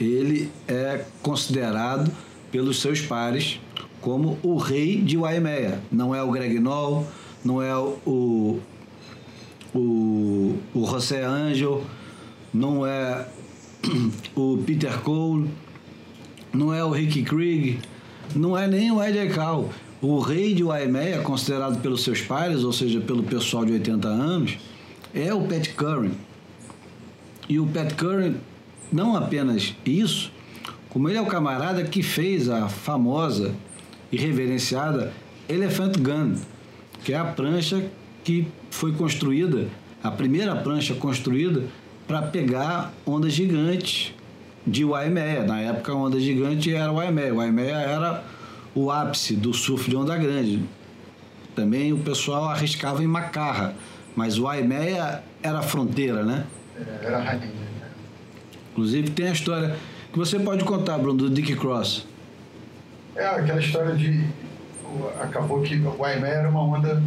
[0.00, 2.10] Ele é considerado
[2.50, 3.60] pelos seus pares
[4.00, 5.80] como o rei de Waimea.
[5.90, 7.06] Não é o Greg Noll,
[7.44, 8.60] não é o,
[9.74, 11.84] o, o José Angel,
[12.52, 13.26] não é
[14.34, 15.50] o Peter Cole,
[16.52, 17.80] não é o Ricky Krieg,
[18.34, 19.68] não é nem o Ed Cal.
[20.00, 24.58] O rei de Waimea, considerado pelos seus pares, ou seja, pelo pessoal de 80 anos,
[25.12, 26.12] é o Pat Curry.
[27.48, 28.36] E o Pat Curry,
[28.92, 30.32] não apenas isso,
[30.88, 33.54] como ele é o camarada que fez a famosa
[34.10, 35.12] e reverenciada
[35.48, 36.34] Elephant Gun,
[37.04, 37.84] que é a prancha
[38.24, 39.66] que foi construída,
[40.02, 41.62] a primeira prancha construída
[42.06, 44.14] para pegar ondas gigantes
[44.66, 45.44] de Waimea.
[45.44, 47.34] Na época, a onda gigante era Waimea.
[47.34, 48.24] Waimea era
[48.74, 50.62] o ápice do surf de onda grande.
[51.54, 53.74] Também o pessoal arriscava em Macarra,
[54.14, 56.44] mas Waimea era a fronteira, né?
[57.02, 57.67] Era a rainha.
[58.78, 59.76] Inclusive tem a história
[60.12, 62.06] que você pode contar, Bruno, do Dick Cross.
[63.16, 64.24] É aquela história de
[65.20, 67.02] acabou que o Waimea era uma onda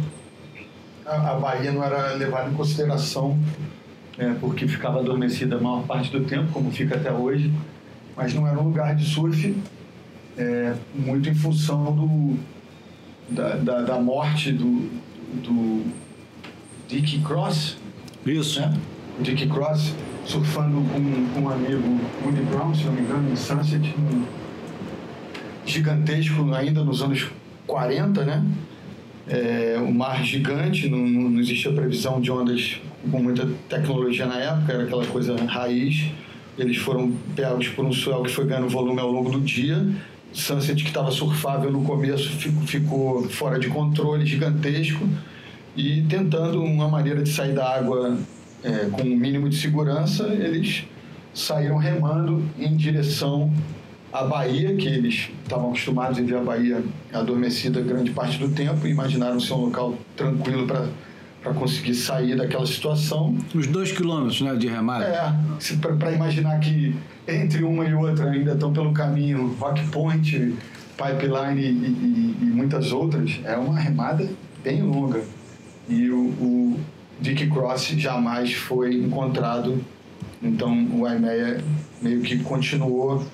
[1.06, 3.38] a, Bahia não era levada em consideração
[4.18, 7.50] é, porque ficava adormecida a maior parte do tempo, como fica até hoje,
[8.14, 9.56] mas não era um lugar de surf
[10.36, 12.38] é, muito em função do,
[13.30, 14.90] da, da, da morte do,
[15.42, 15.86] do
[16.86, 17.78] Dick Cross.
[18.26, 18.60] Isso.
[18.60, 18.74] Né?
[19.18, 19.94] O Dick Cross
[20.24, 24.24] surfando com, um amigo, Woody Brown, se não me engano, em Sunset, um
[25.64, 27.26] gigantesco ainda nos anos
[27.66, 28.44] 40, né?
[29.28, 34.72] É, um mar gigante, não, não existia previsão de ondas com muita tecnologia na época,
[34.72, 36.06] era aquela coisa raiz.
[36.58, 39.86] Eles foram pegos por um swell que foi ganhando volume ao longo do dia.
[40.32, 42.28] Sunset, que estava surfável no começo,
[42.66, 45.08] ficou fora de controle, gigantesco.
[45.76, 48.18] E tentando uma maneira de sair da água
[48.62, 50.84] é, com o um mínimo de segurança, eles
[51.34, 53.50] saíram remando em direção
[54.12, 56.82] à Bahia, que eles estavam acostumados a ver a Bahia
[57.12, 60.86] adormecida grande parte do tempo, e imaginaram ser um local tranquilo para
[61.42, 63.36] para conseguir sair daquela situação.
[63.54, 65.04] Os dois quilômetros né, de remada.
[65.04, 66.94] É, para imaginar que
[67.26, 70.54] entre uma e outra ainda estão pelo caminho Rock Point,
[70.96, 74.28] Pipeline e, e, e muitas outras, é uma remada
[74.62, 75.22] bem longa.
[75.88, 76.80] E o, o
[77.22, 79.82] Dick Cross jamais foi encontrado,
[80.42, 81.62] então o Aimeia
[82.02, 83.24] meio que continuou,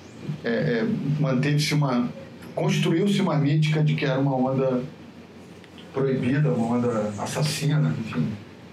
[0.43, 0.87] é, é,
[1.19, 2.07] manteve-se uma.
[2.53, 4.83] construiu-se uma mítica de que era uma onda
[5.91, 8.27] proibida, uma onda assassina, enfim.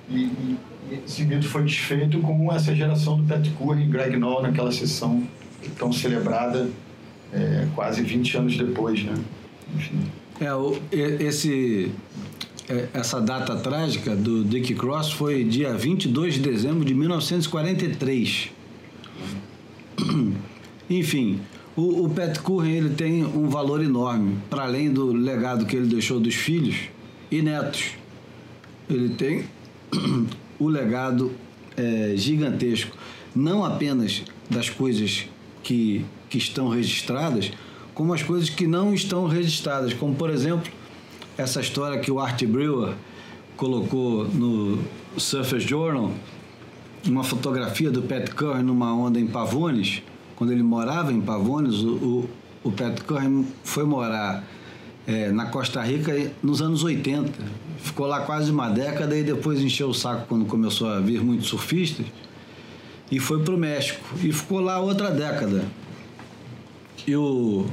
[0.09, 0.59] E, e,
[1.05, 5.27] esse mito foi desfeito com essa geração do Pat Curry e Greg Noll naquela sessão
[5.77, 6.69] tão celebrada
[7.33, 9.14] é, quase 20 anos depois, né?
[9.75, 9.99] Enfim.
[10.41, 11.91] É, o, esse,
[12.93, 18.51] essa data trágica do Dick Cross foi dia 22 de dezembro de 1943.
[20.91, 21.41] Enfim,
[21.77, 25.87] o, o Pat Curry ele tem um valor enorme, para além do legado que ele
[25.87, 26.77] deixou dos filhos,
[27.31, 27.91] e netos.
[28.89, 29.45] Ele tem
[30.59, 31.33] o legado
[31.77, 32.97] é, gigantesco,
[33.35, 35.27] não apenas das coisas
[35.62, 37.53] que, que estão registradas,
[37.95, 40.71] como as coisas que não estão registradas, como por exemplo
[41.37, 42.95] essa história que o Art Brewer
[43.57, 44.78] colocou no
[45.16, 46.12] Surface Journal,
[47.07, 50.03] uma fotografia do Pat Curry numa onda em Pavones,
[50.34, 52.30] quando ele morava em Pavones, o, o,
[52.64, 54.45] o Pat Curry foi morar
[55.07, 57.32] é, na Costa Rica nos anos 80.
[57.78, 61.49] Ficou lá quase uma década e depois encheu o saco quando começou a vir muitos
[61.49, 62.07] surfistas
[63.11, 65.64] e foi para o México e ficou lá outra década.
[67.07, 67.66] E o,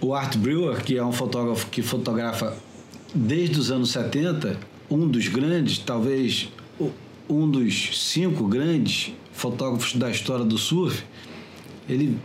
[0.00, 2.56] o Art Brewer, que é um fotógrafo que fotografa
[3.14, 4.56] desde os anos 70,
[4.90, 6.50] um dos grandes, talvez
[7.28, 11.04] um dos cinco grandes fotógrafos da história do surf,
[11.88, 12.18] ele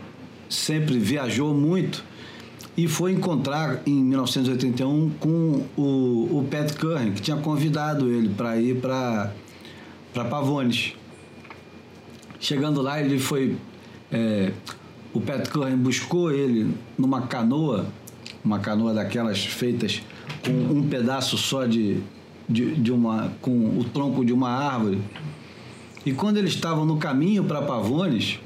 [0.48, 2.04] sempre viajou muito
[2.76, 8.56] e foi encontrar em 1981 com o, o Pat Curran, que tinha convidado ele para
[8.58, 9.32] ir para
[10.12, 10.94] Pavones.
[12.38, 13.56] Chegando lá, ele foi.
[14.12, 14.52] É,
[15.16, 17.86] o Pat Curran buscou ele numa canoa,
[18.44, 20.02] uma canoa daquelas feitas
[20.44, 22.00] com um pedaço só de,
[22.48, 23.32] de, de uma.
[23.40, 25.00] com o tronco de uma árvore.
[26.04, 28.38] E quando eles estavam no caminho para Pavones,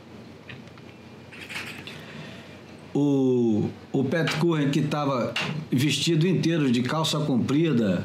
[2.94, 4.30] o, o Pat
[4.72, 5.34] que estava
[5.70, 8.04] vestido inteiro de calça comprida,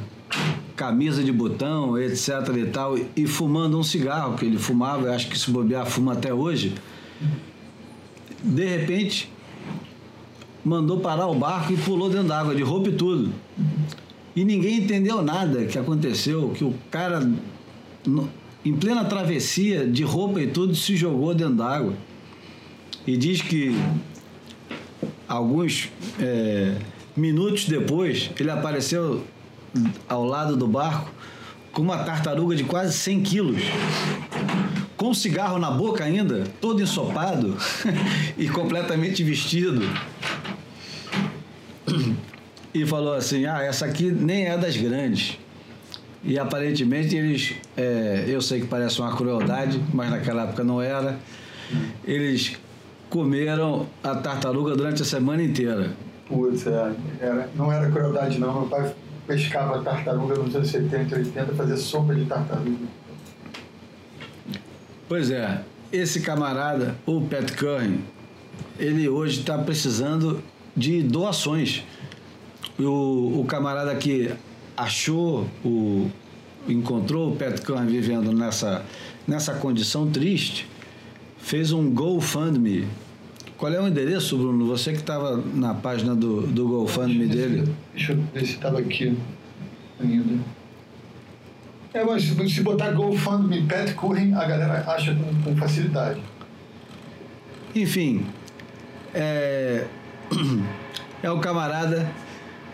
[0.76, 5.38] camisa de botão, etc e tal, e fumando um cigarro que ele fumava, acho que
[5.38, 6.74] se bobear fuma até hoje,
[8.46, 9.30] de repente
[10.64, 13.34] mandou parar o barco e pulou dentro d'água, de roupa e tudo.
[14.36, 17.28] E ninguém entendeu nada que aconteceu, que o cara,
[18.64, 21.93] em plena travessia, de roupa e tudo, se jogou dentro d'água.
[23.08, 23.76] E diz que
[25.28, 25.89] alguns
[26.20, 26.76] é,
[27.16, 29.24] minutos depois, ele apareceu
[30.08, 31.12] ao lado do barco
[31.72, 33.62] com uma tartaruga de quase 100 quilos,
[34.98, 37.58] com um cigarro na boca ainda, todo ensopado
[38.38, 39.82] e completamente vestido.
[42.74, 45.38] E falou assim: Ah, essa aqui nem é das grandes.
[46.24, 51.20] E aparentemente eles, é, eu sei que parece uma crueldade, mas naquela época não era.
[52.04, 52.58] Eles
[53.10, 55.91] comeram a tartaruga durante a semana inteira.
[56.28, 58.62] Putz, é, era, não era crueldade não.
[58.62, 58.91] Meu pai
[59.28, 63.05] pescava tartaruga nos anos 70 e 80, fazia sopa de tartaruga.
[65.08, 67.97] Pois é, esse camarada, o Pat Curran,
[68.80, 70.41] ele hoje está precisando
[70.76, 71.84] de doações.
[72.80, 74.32] O, o camarada que
[74.76, 76.10] achou, o,
[76.68, 78.84] encontrou o Pat Curran vivendo nessa,
[79.28, 80.68] nessa condição triste,
[81.38, 82.88] fez um GoFundMe.
[83.58, 84.66] Qual é o endereço, Bruno?
[84.66, 87.72] Você que estava na página do, do GoFundMe dele.
[87.93, 89.16] Deixa eu ver se estava aqui
[89.99, 90.39] ainda.
[91.96, 96.20] É, mas se botar GoFundMe Pat Curren, a galera acha com, com facilidade.
[97.74, 98.26] Enfim,
[99.14, 99.86] é,
[101.24, 102.06] é o camarada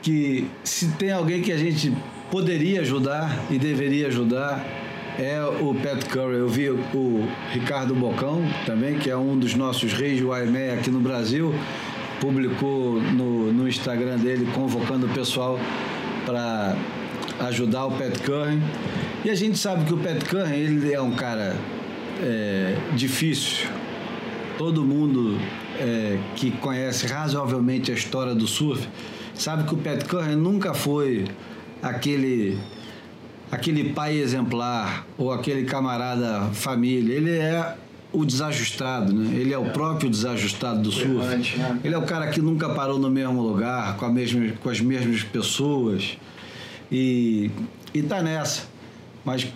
[0.02, 1.96] que se tem alguém que a gente
[2.32, 4.66] poderia ajudar e deveria ajudar,
[5.20, 6.38] é o Pat Curry.
[6.38, 10.90] Eu vi o Ricardo Bocão também, que é um dos nossos reis do AME aqui
[10.90, 11.54] no Brasil,
[12.20, 15.60] publicou no, no Instagram dele convocando o pessoal
[16.26, 16.76] para
[17.42, 18.60] ajudar o Pat Curry.
[19.24, 21.56] E a gente sabe que o Pat Curry ele é um cara
[22.22, 23.68] é, difícil.
[24.58, 25.38] Todo mundo
[25.80, 28.88] é, que conhece razoavelmente a história do surf
[29.36, 31.26] sabe que o Pat Curry nunca foi
[31.82, 32.58] aquele
[33.52, 37.14] aquele pai exemplar ou aquele camarada família.
[37.14, 37.76] Ele é
[38.14, 39.40] o desajustado, né?
[39.40, 41.58] Ele é o próprio desajustado do surf.
[41.58, 41.80] Né?
[41.84, 44.82] Ele é o cara que nunca parou no mesmo lugar, com, a mesma, com as
[44.82, 46.18] mesmas pessoas.
[46.92, 47.52] E,
[47.94, 48.71] e tá nessa.
[49.24, 49.48] Mas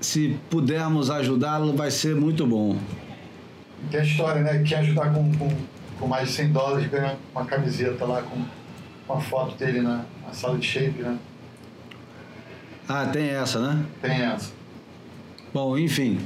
[0.00, 2.76] se pudermos ajudá-lo, vai ser muito bom.
[3.90, 4.62] Tem a história, né?
[4.62, 5.50] Quem ajudar com, com,
[5.98, 8.42] com mais de 100 dólares ganha uma camiseta lá com
[9.08, 11.18] uma foto dele na, na sala de shape, né?
[12.88, 13.84] Ah, tem essa, né?
[14.00, 14.52] Tem essa.
[15.52, 16.20] Bom, enfim.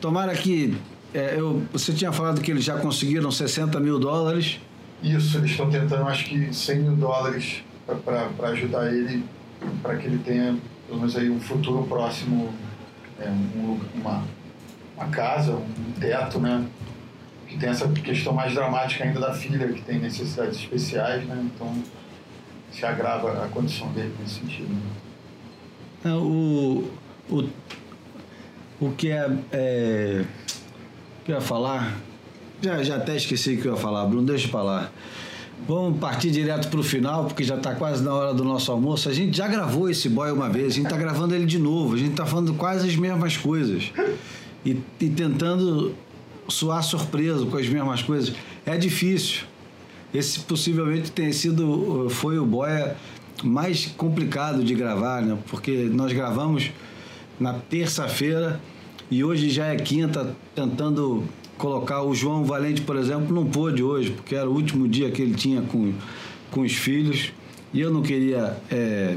[0.00, 0.76] Tomara que.
[1.14, 4.60] É, eu, você tinha falado que eles já conseguiram 60 mil dólares.
[5.02, 7.62] Isso, eles estão tentando, acho que 100 mil dólares
[8.04, 9.24] para ajudar ele,
[9.82, 10.56] para que ele tenha,
[10.86, 12.52] pelo menos aí, um futuro próximo,
[13.18, 14.24] é, um, uma,
[14.96, 16.64] uma casa, um teto, né?
[17.46, 21.48] Que tem essa questão mais dramática ainda da filha, que tem necessidades especiais, né?
[21.54, 21.72] Então,
[22.72, 24.68] se agrava a condição dele nesse sentido.
[24.68, 24.80] Né?
[26.04, 26.90] É, o,
[27.30, 27.48] o,
[28.80, 30.24] o que é, é.
[31.20, 31.96] O que eu ia falar?
[32.62, 34.92] Já, já até esqueci o que eu ia falar, Bruno, deixa eu falar.
[35.66, 39.08] Vamos partir direto para o final, porque já está quase na hora do nosso almoço.
[39.08, 41.94] A gente já gravou esse boy uma vez, a gente está gravando ele de novo,
[41.94, 43.90] a gente está falando quase as mesmas coisas.
[44.64, 45.94] E, e tentando
[46.48, 48.34] soar surpreso com as mesmas coisas.
[48.64, 49.42] É difícil.
[50.14, 52.70] Esse possivelmente tem sido, foi o boy
[53.42, 55.36] mais complicado de gravar, né?
[55.48, 56.70] Porque nós gravamos
[57.38, 58.60] na terça-feira
[59.10, 61.24] e hoje já é quinta, tentando
[61.58, 65.22] colocar o João Valente, por exemplo, não pôde hoje, porque era o último dia que
[65.22, 65.92] ele tinha com,
[66.50, 67.32] com os filhos
[67.72, 69.16] e eu não queria é,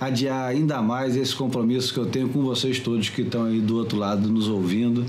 [0.00, 3.76] adiar ainda mais esse compromisso que eu tenho com vocês todos que estão aí do
[3.76, 5.04] outro lado nos ouvindo.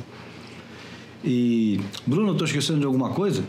[1.23, 3.43] E, Bruno, estou esquecendo de alguma coisa?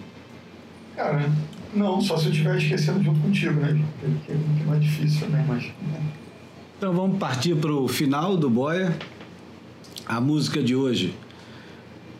[0.97, 1.31] Cara,
[1.75, 3.79] Não, só se eu estiver esquecendo junto contigo, né?
[4.25, 5.64] Que é mais difícil também, mas.
[5.64, 6.01] Né?
[6.79, 8.97] Então vamos partir para o final do Boia.
[10.07, 11.14] A música de hoje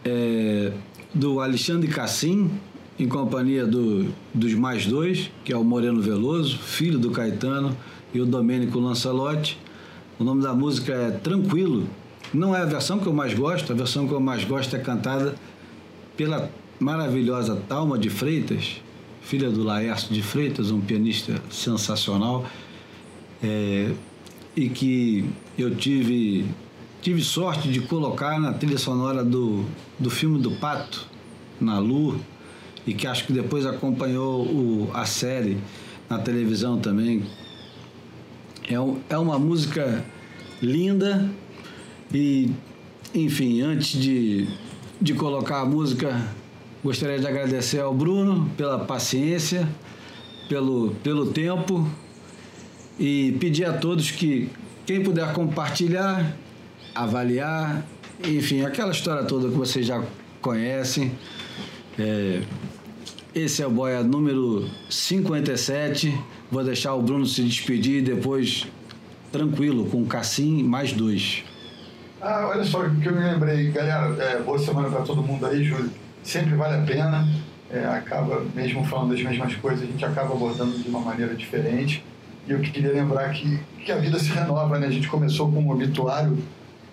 [0.05, 0.73] é
[1.17, 2.51] do Alexandre Cassim,
[2.99, 7.77] em companhia do, dos mais dois, que é o Moreno Veloso, filho do Caetano,
[8.13, 9.59] e o Domênico Lancelotti.
[10.19, 11.89] O nome da música é Tranquilo.
[12.33, 14.79] Não é a versão que eu mais gosto, a versão que eu mais gosto é
[14.79, 15.35] cantada
[16.17, 18.81] pela maravilhosa Talma de Freitas,
[19.23, 22.45] filha do Laércio de Freitas, um pianista sensacional,
[23.43, 23.91] é,
[24.55, 25.25] e que
[25.59, 26.45] eu tive,
[27.07, 29.65] tive sorte de colocar na trilha sonora do,
[29.97, 31.07] do filme do Pato,
[31.61, 32.21] na Lu,
[32.85, 35.57] e que acho que depois acompanhou o, a série
[36.11, 37.23] na televisão também.
[38.69, 40.05] É, um, é uma música
[40.61, 41.31] linda
[42.13, 42.51] e,
[43.15, 44.49] enfim, antes de,
[45.01, 46.21] de colocar a música,
[46.83, 49.69] gostaria de agradecer ao Bruno pela paciência,
[50.49, 51.89] pelo, pelo tempo
[52.99, 54.51] e pedir a todos que
[54.85, 56.37] quem puder compartilhar,
[56.97, 57.85] avaliar,
[58.25, 60.03] enfim, aquela história toda que vocês já
[60.41, 61.13] conhecem.
[61.99, 62.43] É,
[63.35, 66.19] esse é o Boia número 57.
[66.51, 68.67] Vou deixar o Bruno se despedir depois,
[69.31, 71.45] tranquilo, com o Cassim mais dois.
[72.21, 73.71] Ah, olha só o que eu me lembrei.
[73.71, 75.91] Galera, é, boa semana para todo mundo aí, Júlio.
[76.23, 77.29] Sempre vale a pena.
[77.71, 82.03] É, acaba, mesmo falando das mesmas coisas, a gente acaba abordando de uma maneira diferente.
[82.49, 84.87] E eu queria lembrar que, que a vida se renova, né?
[84.87, 86.39] A gente começou com um obituário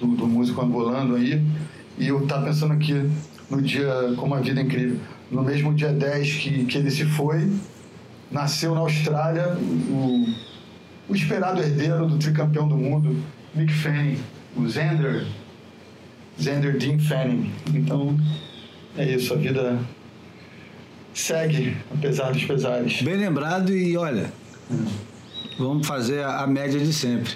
[0.05, 1.41] do, do músico angolano aí.
[1.97, 3.09] E eu estava pensando aqui
[3.49, 4.99] no dia, como a vida é incrível
[5.33, 7.51] no mesmo dia 10 que, que ele se foi,
[8.31, 9.57] nasceu na Austrália
[9.89, 10.27] o,
[11.09, 13.15] o esperado herdeiro do tricampeão do mundo,
[13.53, 14.19] Mick Fanning,
[14.55, 15.25] o Zander,
[16.41, 17.51] Zander Dean Fanning.
[17.73, 18.17] Então,
[18.95, 19.79] é isso, a vida
[21.13, 23.01] segue, apesar dos pesares.
[23.01, 24.31] Bem lembrado e olha,
[25.57, 27.33] vamos fazer a, a média de sempre.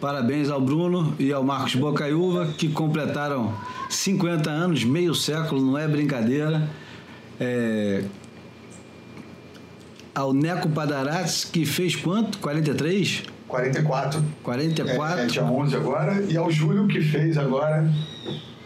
[0.00, 3.54] Parabéns ao Bruno e ao Marcos Bocaiúva, que completaram
[3.90, 6.66] 50 anos, meio século, não é brincadeira
[7.38, 8.04] é,
[10.14, 12.38] ao Neco Padarats, que fez quanto?
[12.38, 13.24] 43?
[13.48, 14.24] 44.
[14.42, 15.18] 44.
[15.18, 16.22] É, é dia 11 agora.
[16.28, 17.90] E ao Júlio, que fez agora...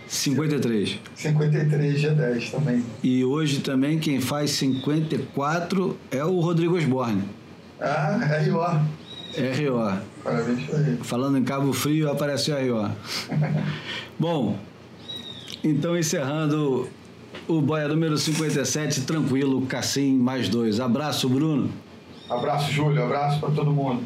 [0.06, 0.98] 53.
[1.16, 2.84] 53, dia 10 também.
[3.02, 7.22] E hoje também quem faz 54 é o Rodrigo Osborne.
[7.80, 9.03] Ah, R.O.
[9.36, 9.98] R.O.
[10.22, 10.96] Parabéns pra ele.
[11.02, 12.90] Falando em Cabo Frio, apareceu R.O.
[14.18, 14.58] Bom,
[15.62, 16.88] então encerrando
[17.48, 20.80] o boia número 57, tranquilo, Cassim, mais dois.
[20.80, 21.70] Abraço, Bruno.
[22.28, 23.02] Abraço, Júlio.
[23.04, 24.02] Abraço para todo mundo.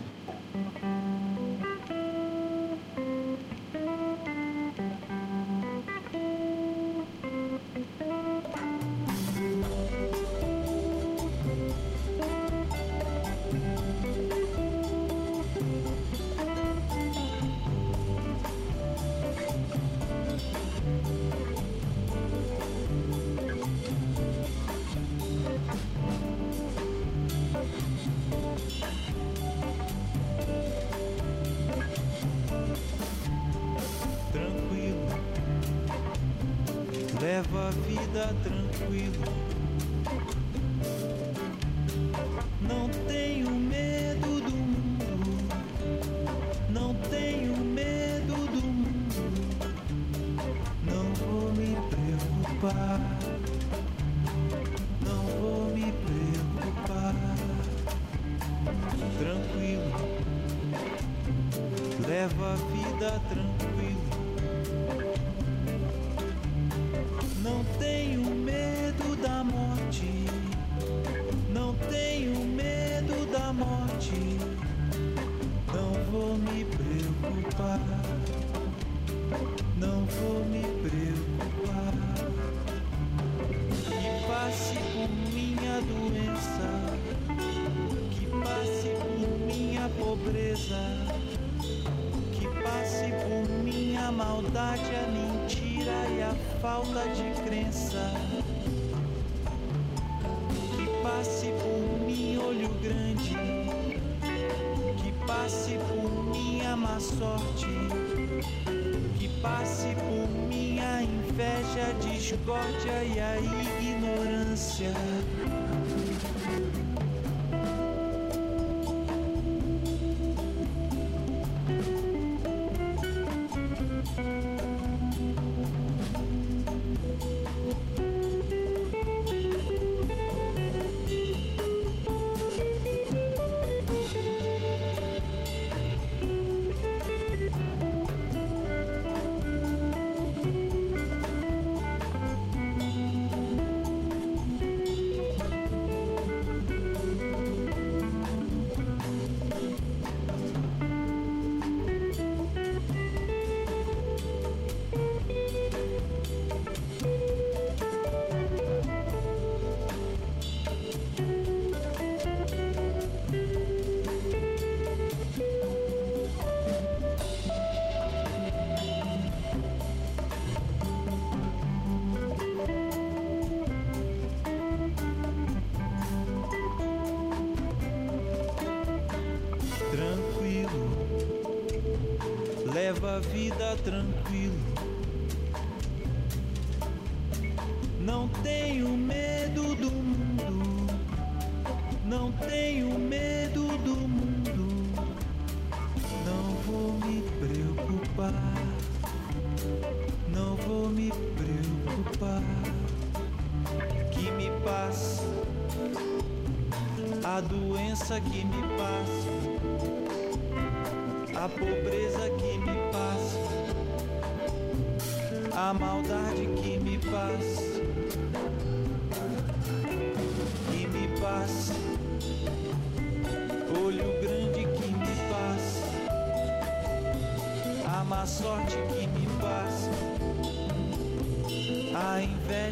[183.77, 184.18] Tranquilo.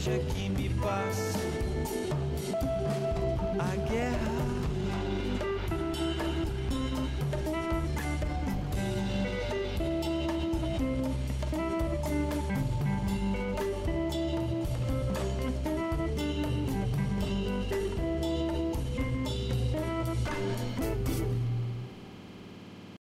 [0.09, 0.46] A inveja